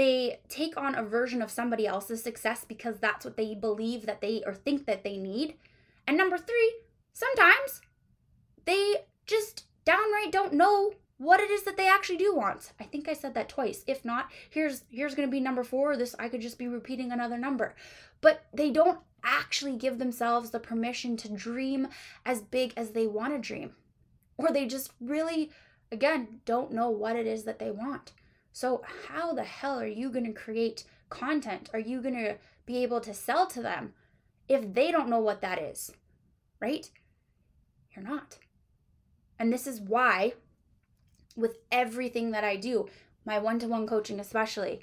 they 0.01 0.41
take 0.49 0.79
on 0.79 0.95
a 0.95 1.03
version 1.03 1.43
of 1.43 1.51
somebody 1.51 1.87
else's 1.87 2.23
success 2.23 2.65
because 2.67 2.99
that's 2.99 3.23
what 3.23 3.37
they 3.37 3.55
believe 3.55 4.07
that 4.07 4.23
they 4.23 4.43
or 4.47 4.55
think 4.55 4.87
that 4.87 5.05
they 5.05 5.19
need. 5.19 5.57
And 6.09 6.17
number 6.17 6.39
three, 6.39 6.73
sometimes 7.13 7.83
they 8.65 9.05
just 9.27 9.67
downright 9.85 10.33
don't 10.33 10.55
know 10.55 10.95
what 11.19 11.39
it 11.39 11.51
is 11.51 11.65
that 11.65 11.77
they 11.77 11.87
actually 11.87 12.17
do 12.17 12.35
want. 12.35 12.73
I 12.81 12.85
think 12.85 13.11
I 13.11 13.13
said 13.13 13.35
that 13.35 13.51
twice. 13.51 13.85
If 13.87 14.03
not, 14.03 14.31
here's 14.49 14.85
here's 14.89 15.15
going 15.15 15.29
to 15.29 15.31
be 15.31 15.39
number 15.39 15.63
4. 15.63 15.99
This 15.99 16.17
I 16.19 16.31
could 16.31 16.41
just 16.41 16.57
be 16.57 16.67
repeating 16.67 17.13
another 17.13 17.37
number. 17.37 17.75
But 18.23 18.47
they 18.55 18.71
don't 18.71 19.01
actually 19.23 19.77
give 19.77 19.99
themselves 19.99 20.49
the 20.49 20.61
permission 20.61 21.19
to 21.19 21.29
dream 21.29 21.89
as 22.25 22.41
big 22.41 22.73
as 22.75 22.93
they 22.93 23.07
want 23.07 23.35
to 23.35 23.39
dream. 23.39 23.73
Or 24.39 24.51
they 24.51 24.65
just 24.65 24.93
really 24.99 25.51
again, 25.93 26.41
don't 26.47 26.73
know 26.73 26.89
what 26.89 27.17
it 27.17 27.27
is 27.27 27.45
that 27.45 27.59
they 27.59 27.71
want. 27.71 28.13
So, 28.53 28.83
how 29.09 29.33
the 29.33 29.45
hell 29.45 29.79
are 29.79 29.87
you 29.87 30.11
going 30.11 30.27
to 30.27 30.33
create 30.33 30.85
content? 31.09 31.71
Are 31.73 31.79
you 31.79 32.01
going 32.01 32.15
to 32.15 32.37
be 32.67 32.83
able 32.83 33.01
to 33.01 33.15
sell 33.15 33.47
to 33.49 33.63
them 33.63 33.95
if 34.49 34.75
they 34.75 34.91
don't 34.91 35.09
know 35.09 35.21
what 35.21 35.41
that 35.41 35.61
is? 35.61 35.93
Right? 36.61 36.91
You're 37.95 38.05
not. 38.05 38.39
And 39.39 39.53
this 39.53 39.67
is 39.67 39.81
why, 39.81 40.35
with 41.37 41.59
everything 41.73 42.33
that 42.33 42.45
I 42.45 42.57
do, 42.57 42.89
my 43.25 43.39
one 43.39 43.59
to 43.61 43.69
one 43.69 43.87
coaching 43.87 44.21
especially, 44.21 44.81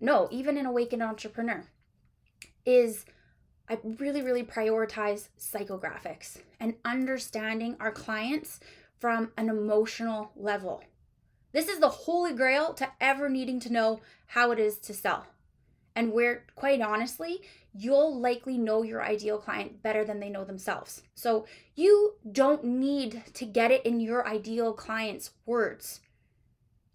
no, 0.00 0.28
even 0.30 0.58
an 0.58 0.66
Awakened 0.66 1.02
Entrepreneur, 1.02 1.64
is 2.64 3.06
I 3.68 3.78
really, 3.82 4.22
really 4.22 4.44
prioritize 4.44 5.28
psychographics 5.38 6.38
and 6.60 6.74
understanding 6.84 7.76
our 7.80 7.90
clients 7.90 8.60
from 8.98 9.32
an 9.36 9.48
emotional 9.48 10.30
level. 10.36 10.82
This 11.56 11.68
is 11.68 11.78
the 11.78 11.88
holy 11.88 12.34
grail 12.34 12.74
to 12.74 12.86
ever 13.00 13.30
needing 13.30 13.60
to 13.60 13.72
know 13.72 14.00
how 14.26 14.50
it 14.50 14.58
is 14.58 14.76
to 14.80 14.92
sell. 14.92 15.26
And 15.94 16.12
where, 16.12 16.44
quite 16.54 16.82
honestly, 16.82 17.40
you'll 17.72 18.20
likely 18.20 18.58
know 18.58 18.82
your 18.82 19.02
ideal 19.02 19.38
client 19.38 19.82
better 19.82 20.04
than 20.04 20.20
they 20.20 20.28
know 20.28 20.44
themselves. 20.44 21.02
So 21.14 21.46
you 21.74 22.16
don't 22.30 22.62
need 22.62 23.22
to 23.32 23.46
get 23.46 23.70
it 23.70 23.86
in 23.86 24.00
your 24.00 24.28
ideal 24.28 24.74
client's 24.74 25.30
words. 25.46 26.00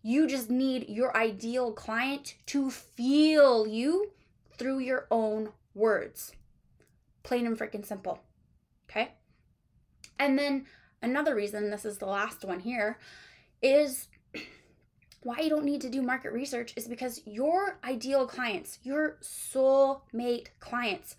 You 0.03 0.27
just 0.27 0.51
need 0.51 0.87
your 0.87 1.17
ideal 1.17 1.71
client 1.71 2.35
to 2.47 2.69
feel 2.69 3.65
you 3.65 4.11
through 4.59 4.79
your 4.79 5.07
own 5.09 5.49
words. 5.73 6.33
Plain 7.23 7.47
and 7.47 7.57
freaking 7.57 7.83
simple. 7.83 8.19
Okay? 8.87 9.13
And 10.19 10.37
then 10.37 10.67
Another 11.01 11.33
reason, 11.33 11.71
this 11.71 11.83
is 11.83 11.97
the 11.97 12.05
last 12.05 12.45
one 12.45 12.59
here, 12.59 12.99
is 13.61 14.07
why 15.23 15.39
you 15.39 15.49
don't 15.49 15.65
need 15.65 15.81
to 15.81 15.89
do 15.89 16.01
market 16.01 16.31
research 16.31 16.73
is 16.75 16.87
because 16.87 17.21
your 17.25 17.77
ideal 17.83 18.25
clients, 18.25 18.79
your 18.83 19.17
soulmate 19.21 20.47
clients, 20.59 21.15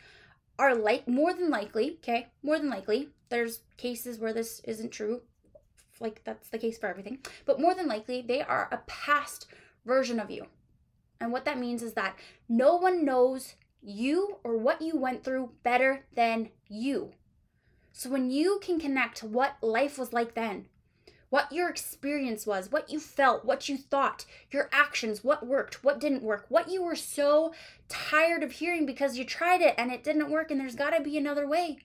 are 0.59 0.75
like 0.75 1.09
more 1.09 1.33
than 1.33 1.51
likely, 1.51 1.99
okay, 2.03 2.29
more 2.43 2.59
than 2.59 2.71
likely, 2.71 3.09
there's 3.29 3.61
cases 3.77 4.19
where 4.19 4.33
this 4.33 4.61
isn't 4.65 4.91
true, 4.91 5.23
like 6.01 6.23
that's 6.25 6.49
the 6.49 6.59
case 6.59 6.79
for 6.79 6.88
everything, 6.88 7.19
but 7.47 7.61
more 7.61 7.75
than 7.75 7.87
likely, 7.87 8.23
they 8.23 8.43
are 8.43 8.69
a 8.71 8.79
past 8.87 9.47
version 9.87 10.21
of 10.21 10.31
you. 10.31 10.47
And 11.21 11.33
what 11.33 11.45
that 11.45 11.59
means 11.59 11.83
is 11.83 11.93
that 11.95 12.17
no 12.49 12.77
one 12.77 13.05
knows 13.05 13.55
you 13.81 14.38
or 14.45 14.57
what 14.57 14.83
you 14.83 14.97
went 14.97 15.25
through 15.25 15.51
better 15.62 16.05
than 16.15 16.51
you. 16.69 17.12
So 17.93 18.11
when 18.11 18.31
you 18.31 18.59
can 18.62 18.81
connect 18.81 19.19
to 19.19 19.27
what 19.27 19.57
life 19.62 19.99
was 19.99 20.12
like 20.12 20.35
then, 20.35 20.67
what 21.33 21.51
your 21.51 21.71
experience 21.71 22.47
was, 22.47 22.71
what 22.71 22.92
you 22.92 23.01
felt, 23.01 23.42
what 23.42 23.66
you 23.66 23.79
thought, 23.79 24.27
your 24.51 24.68
actions, 24.71 25.25
what 25.25 25.47
worked, 25.47 25.83
what 25.83 25.99
didn't 25.99 26.23
work, 26.23 26.45
what 26.51 26.68
you 26.68 26.83
were 26.83 26.95
so 26.95 27.55
tired 27.88 28.42
of 28.42 28.53
hearing 28.53 28.85
because 28.85 29.16
you 29.16 29.25
tried 29.25 29.62
it 29.62 29.75
and 29.79 29.90
it 29.90 30.05
didn't 30.05 30.31
work 30.31 30.51
and 30.51 30.61
there's 30.61 30.75
got 30.75 30.90
to 30.90 31.03
be 31.03 31.16
another 31.16 31.49
way. 31.49 31.79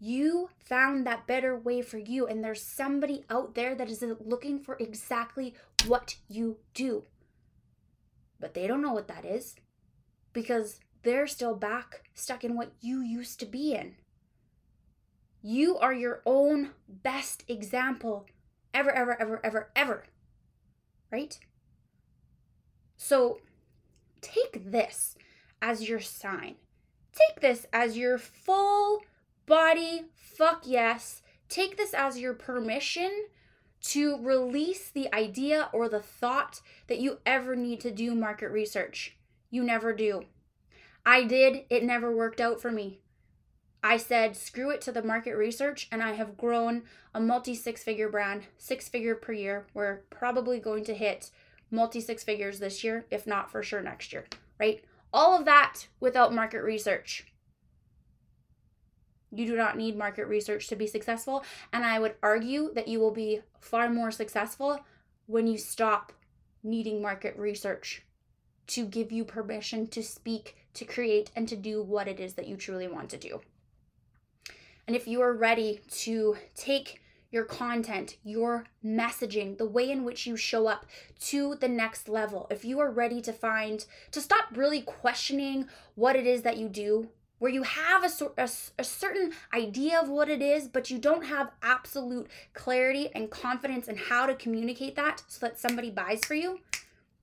You 0.00 0.50
found 0.58 1.06
that 1.06 1.28
better 1.28 1.56
way 1.56 1.82
for 1.82 1.98
you, 1.98 2.26
and 2.26 2.42
there's 2.42 2.60
somebody 2.60 3.24
out 3.30 3.54
there 3.54 3.76
that 3.76 3.88
is 3.88 4.04
looking 4.24 4.58
for 4.58 4.76
exactly 4.80 5.54
what 5.86 6.16
you 6.28 6.56
do. 6.74 7.04
But 8.40 8.54
they 8.54 8.66
don't 8.66 8.82
know 8.82 8.92
what 8.92 9.06
that 9.06 9.24
is 9.24 9.54
because 10.32 10.80
they're 11.04 11.28
still 11.28 11.54
back 11.54 12.08
stuck 12.12 12.42
in 12.42 12.56
what 12.56 12.72
you 12.80 13.02
used 13.02 13.38
to 13.38 13.46
be 13.46 13.74
in. 13.74 13.94
You 15.42 15.78
are 15.78 15.94
your 15.94 16.22
own 16.26 16.70
best 16.88 17.44
example 17.46 18.26
ever, 18.78 18.92
ever, 18.92 19.20
ever, 19.20 19.40
ever, 19.44 19.70
ever. 19.74 20.04
Right? 21.10 21.38
So 22.96 23.38
take 24.20 24.70
this 24.70 25.16
as 25.60 25.88
your 25.88 26.00
sign. 26.00 26.56
Take 27.12 27.40
this 27.40 27.66
as 27.72 27.96
your 27.96 28.18
full 28.18 29.00
body 29.46 30.04
fuck 30.14 30.62
yes. 30.64 31.22
Take 31.48 31.76
this 31.76 31.92
as 31.92 32.18
your 32.18 32.34
permission 32.34 33.26
to 33.80 34.18
release 34.22 34.90
the 34.90 35.12
idea 35.14 35.70
or 35.72 35.88
the 35.88 36.00
thought 36.00 36.60
that 36.86 37.00
you 37.00 37.18
ever 37.26 37.56
need 37.56 37.80
to 37.80 37.90
do 37.90 38.14
market 38.14 38.50
research. 38.50 39.16
You 39.50 39.64
never 39.64 39.92
do. 39.92 40.24
I 41.06 41.24
did, 41.24 41.64
it 41.70 41.82
never 41.82 42.14
worked 42.14 42.40
out 42.40 42.60
for 42.60 42.70
me. 42.70 43.00
I 43.82 43.96
said, 43.96 44.36
screw 44.36 44.70
it 44.70 44.80
to 44.82 44.92
the 44.92 45.02
market 45.02 45.34
research, 45.34 45.88
and 45.92 46.02
I 46.02 46.12
have 46.12 46.36
grown 46.36 46.82
a 47.14 47.20
multi 47.20 47.54
six 47.54 47.84
figure 47.84 48.08
brand, 48.08 48.46
six 48.56 48.88
figure 48.88 49.14
per 49.14 49.32
year. 49.32 49.66
We're 49.72 50.00
probably 50.10 50.58
going 50.58 50.84
to 50.84 50.94
hit 50.94 51.30
multi 51.70 52.00
six 52.00 52.24
figures 52.24 52.58
this 52.58 52.82
year, 52.82 53.06
if 53.10 53.26
not 53.26 53.50
for 53.50 53.62
sure 53.62 53.82
next 53.82 54.12
year, 54.12 54.26
right? 54.58 54.82
All 55.12 55.38
of 55.38 55.44
that 55.44 55.86
without 56.00 56.34
market 56.34 56.62
research. 56.62 57.26
You 59.30 59.46
do 59.46 59.56
not 59.56 59.76
need 59.76 59.96
market 59.96 60.26
research 60.26 60.68
to 60.68 60.76
be 60.76 60.86
successful. 60.86 61.44
And 61.72 61.84
I 61.84 61.98
would 61.98 62.14
argue 62.22 62.72
that 62.74 62.88
you 62.88 62.98
will 62.98 63.10
be 63.10 63.40
far 63.60 63.90
more 63.90 64.10
successful 64.10 64.80
when 65.26 65.46
you 65.46 65.58
stop 65.58 66.12
needing 66.62 67.02
market 67.02 67.36
research 67.36 68.02
to 68.68 68.86
give 68.86 69.12
you 69.12 69.24
permission 69.24 69.86
to 69.88 70.02
speak, 70.02 70.56
to 70.74 70.84
create, 70.84 71.30
and 71.36 71.46
to 71.48 71.56
do 71.56 71.82
what 71.82 72.08
it 72.08 72.20
is 72.20 72.34
that 72.34 72.46
you 72.46 72.56
truly 72.56 72.88
want 72.88 73.10
to 73.10 73.16
do. 73.16 73.40
And 74.88 74.96
if 74.96 75.06
you 75.06 75.20
are 75.20 75.34
ready 75.34 75.82
to 75.98 76.38
take 76.54 77.02
your 77.30 77.44
content, 77.44 78.16
your 78.24 78.64
messaging, 78.82 79.58
the 79.58 79.68
way 79.68 79.90
in 79.90 80.02
which 80.02 80.26
you 80.26 80.34
show 80.34 80.66
up 80.66 80.86
to 81.26 81.56
the 81.56 81.68
next 81.68 82.08
level, 82.08 82.46
if 82.50 82.64
you 82.64 82.80
are 82.80 82.90
ready 82.90 83.20
to 83.20 83.32
find, 83.34 83.84
to 84.12 84.22
stop 84.22 84.46
really 84.56 84.80
questioning 84.80 85.68
what 85.94 86.16
it 86.16 86.26
is 86.26 86.40
that 86.40 86.56
you 86.56 86.70
do, 86.70 87.10
where 87.38 87.52
you 87.52 87.64
have 87.64 88.02
a, 88.02 88.24
a, 88.38 88.48
a, 88.78 88.84
certain 88.84 89.34
idea 89.52 90.00
of 90.00 90.08
what 90.08 90.30
it 90.30 90.40
is, 90.40 90.68
but 90.68 90.90
you 90.90 90.96
don't 90.96 91.26
have 91.26 91.52
absolute 91.62 92.26
clarity 92.54 93.10
and 93.14 93.28
confidence 93.28 93.88
in 93.88 93.96
how 93.98 94.24
to 94.24 94.34
communicate 94.34 94.96
that 94.96 95.22
so 95.28 95.44
that 95.44 95.60
somebody 95.60 95.90
buys 95.90 96.24
for 96.24 96.34
you. 96.34 96.60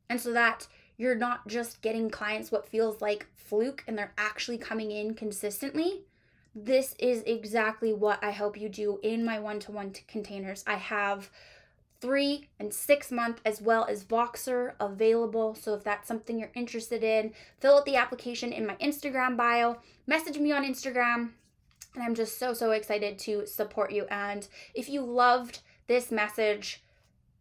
And 0.07 0.21
so 0.21 0.31
that 0.33 0.67
you're 0.97 1.15
not 1.15 1.47
just 1.47 1.81
getting 1.81 2.11
clients 2.11 2.51
what 2.51 2.67
feels 2.67 3.01
like 3.01 3.25
fluke 3.35 3.83
and 3.87 3.97
they're 3.97 4.13
actually 4.19 4.59
coming 4.59 4.91
in 4.91 5.15
consistently. 5.15 6.03
This 6.57 6.95
is 6.99 7.21
exactly 7.25 7.91
what 7.91 8.23
I 8.23 8.31
help 8.31 8.57
you 8.57 8.69
do 8.69 8.97
in 9.03 9.25
my 9.25 9.39
one 9.39 9.59
to 9.59 9.73
one 9.73 9.91
containers. 10.07 10.63
I 10.65 10.75
have 10.75 11.29
three 11.99 12.47
and 12.59 12.73
six 12.73 13.11
month 13.11 13.41
as 13.43 13.61
well 13.61 13.85
as 13.89 14.05
Voxer 14.05 14.73
available. 14.79 15.53
So 15.55 15.73
if 15.73 15.83
that's 15.83 16.07
something 16.07 16.39
you're 16.39 16.51
interested 16.55 17.03
in, 17.03 17.33
fill 17.59 17.77
out 17.77 17.85
the 17.85 17.97
application 17.97 18.53
in 18.53 18.65
my 18.65 18.75
Instagram 18.75 19.35
bio, 19.35 19.77
message 20.07 20.37
me 20.37 20.53
on 20.53 20.63
Instagram. 20.63 21.31
And 21.93 22.03
I'm 22.03 22.15
just 22.15 22.37
so, 22.37 22.53
so 22.53 22.71
excited 22.71 23.19
to 23.19 23.45
support 23.45 23.91
you. 23.91 24.05
And 24.05 24.47
if 24.73 24.87
you 24.87 25.01
loved 25.01 25.59
this 25.87 26.09
message, 26.09 26.83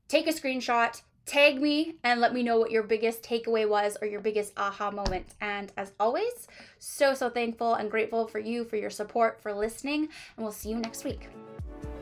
take 0.08 0.26
a 0.26 0.32
screenshot, 0.32 1.02
tag 1.26 1.60
me, 1.60 1.96
and 2.02 2.20
let 2.20 2.34
me 2.34 2.42
know 2.42 2.58
what 2.58 2.70
your 2.70 2.82
biggest 2.82 3.22
takeaway 3.22 3.68
was 3.68 3.96
or 4.00 4.06
your 4.06 4.20
biggest 4.20 4.52
aha 4.56 4.90
moment. 4.90 5.34
And 5.40 5.72
as 5.76 5.92
always, 5.98 6.48
so, 6.78 7.14
so 7.14 7.30
thankful 7.30 7.74
and 7.74 7.90
grateful 7.90 8.26
for 8.26 8.38
you, 8.38 8.64
for 8.64 8.76
your 8.76 8.90
support, 8.90 9.40
for 9.40 9.52
listening. 9.52 10.08
And 10.36 10.44
we'll 10.44 10.52
see 10.52 10.70
you 10.70 10.76
next 10.76 11.04
week. 11.04 11.28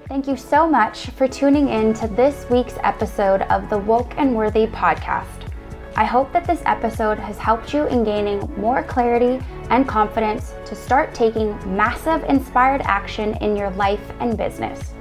Thank 0.08 0.26
you 0.26 0.36
so 0.36 0.68
much 0.68 1.06
for 1.10 1.26
tuning 1.28 1.68
in 1.68 1.94
to 1.94 2.08
this 2.08 2.48
week's 2.50 2.76
episode 2.82 3.42
of 3.42 3.70
the 3.70 3.78
Woke 3.78 4.12
and 4.18 4.34
Worthy 4.34 4.66
podcast. 4.66 5.48
I 5.96 6.04
hope 6.04 6.32
that 6.32 6.46
this 6.46 6.62
episode 6.64 7.18
has 7.18 7.38
helped 7.38 7.74
you 7.74 7.86
in 7.86 8.02
gaining 8.02 8.40
more 8.58 8.82
clarity 8.82 9.44
and 9.70 9.86
confidence 9.86 10.54
to 10.64 10.74
start 10.74 11.14
taking 11.14 11.56
massive 11.76 12.24
inspired 12.24 12.80
action 12.84 13.34
in 13.42 13.56
your 13.56 13.70
life 13.70 14.12
and 14.20 14.36
business. 14.36 14.91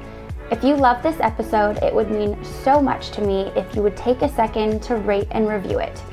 If 0.52 0.66
you 0.66 0.76
love 0.76 1.02
this 1.02 1.16
episode, 1.22 1.78
it 1.78 1.96
would 1.96 2.12
mean 2.12 2.38
so 2.44 2.82
much 2.82 3.12
to 3.12 3.22
me 3.22 3.44
if 3.56 3.74
you 3.74 3.82
would 3.84 3.96
take 3.96 4.22
a 4.22 4.28
second 4.28 4.84
to 4.84 4.98
rate 4.98 5.30
and 5.32 5.48
review 5.48 5.80
it. 5.80 6.04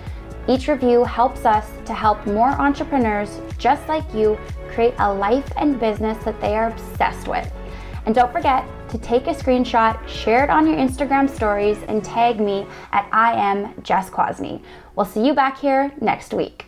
Each 0.46 0.68
review 0.68 1.03
helps 1.03 1.44
us 1.44 1.68
to 1.87 1.92
help 1.92 2.24
more 2.24 2.51
entrepreneurs 2.51 3.40
just 3.59 3.87
like 3.88 4.14
you 4.14 4.38
create 4.68 4.94
a 5.01 5.12
life 5.12 5.53
and 5.57 5.81
business 5.81 6.16
that 6.24 6.40
they 6.40 6.55
are 6.55 6.68
obsessed 6.68 7.27
with. 7.27 7.53
And 8.07 8.14
don't 8.14 8.33
forget 8.33 8.64
to 8.90 8.98
take 8.98 9.27
a 9.27 9.35
screenshot, 9.35 10.07
share 10.07 10.44
it 10.44 10.51
on 10.51 10.68
your 10.68 10.77
Instagram 10.77 11.29
stories, 11.29 11.79
and 11.88 12.05
tag 12.05 12.38
me 12.38 12.64
at 12.92 13.09
I 13.11 13.33
am 13.33 13.74
Jess 13.83 14.09
Kwasny. 14.09 14.62
We'll 14.94 15.05
see 15.05 15.27
you 15.27 15.35
back 15.35 15.59
here 15.59 15.92
next 16.01 16.33
week. 16.33 16.67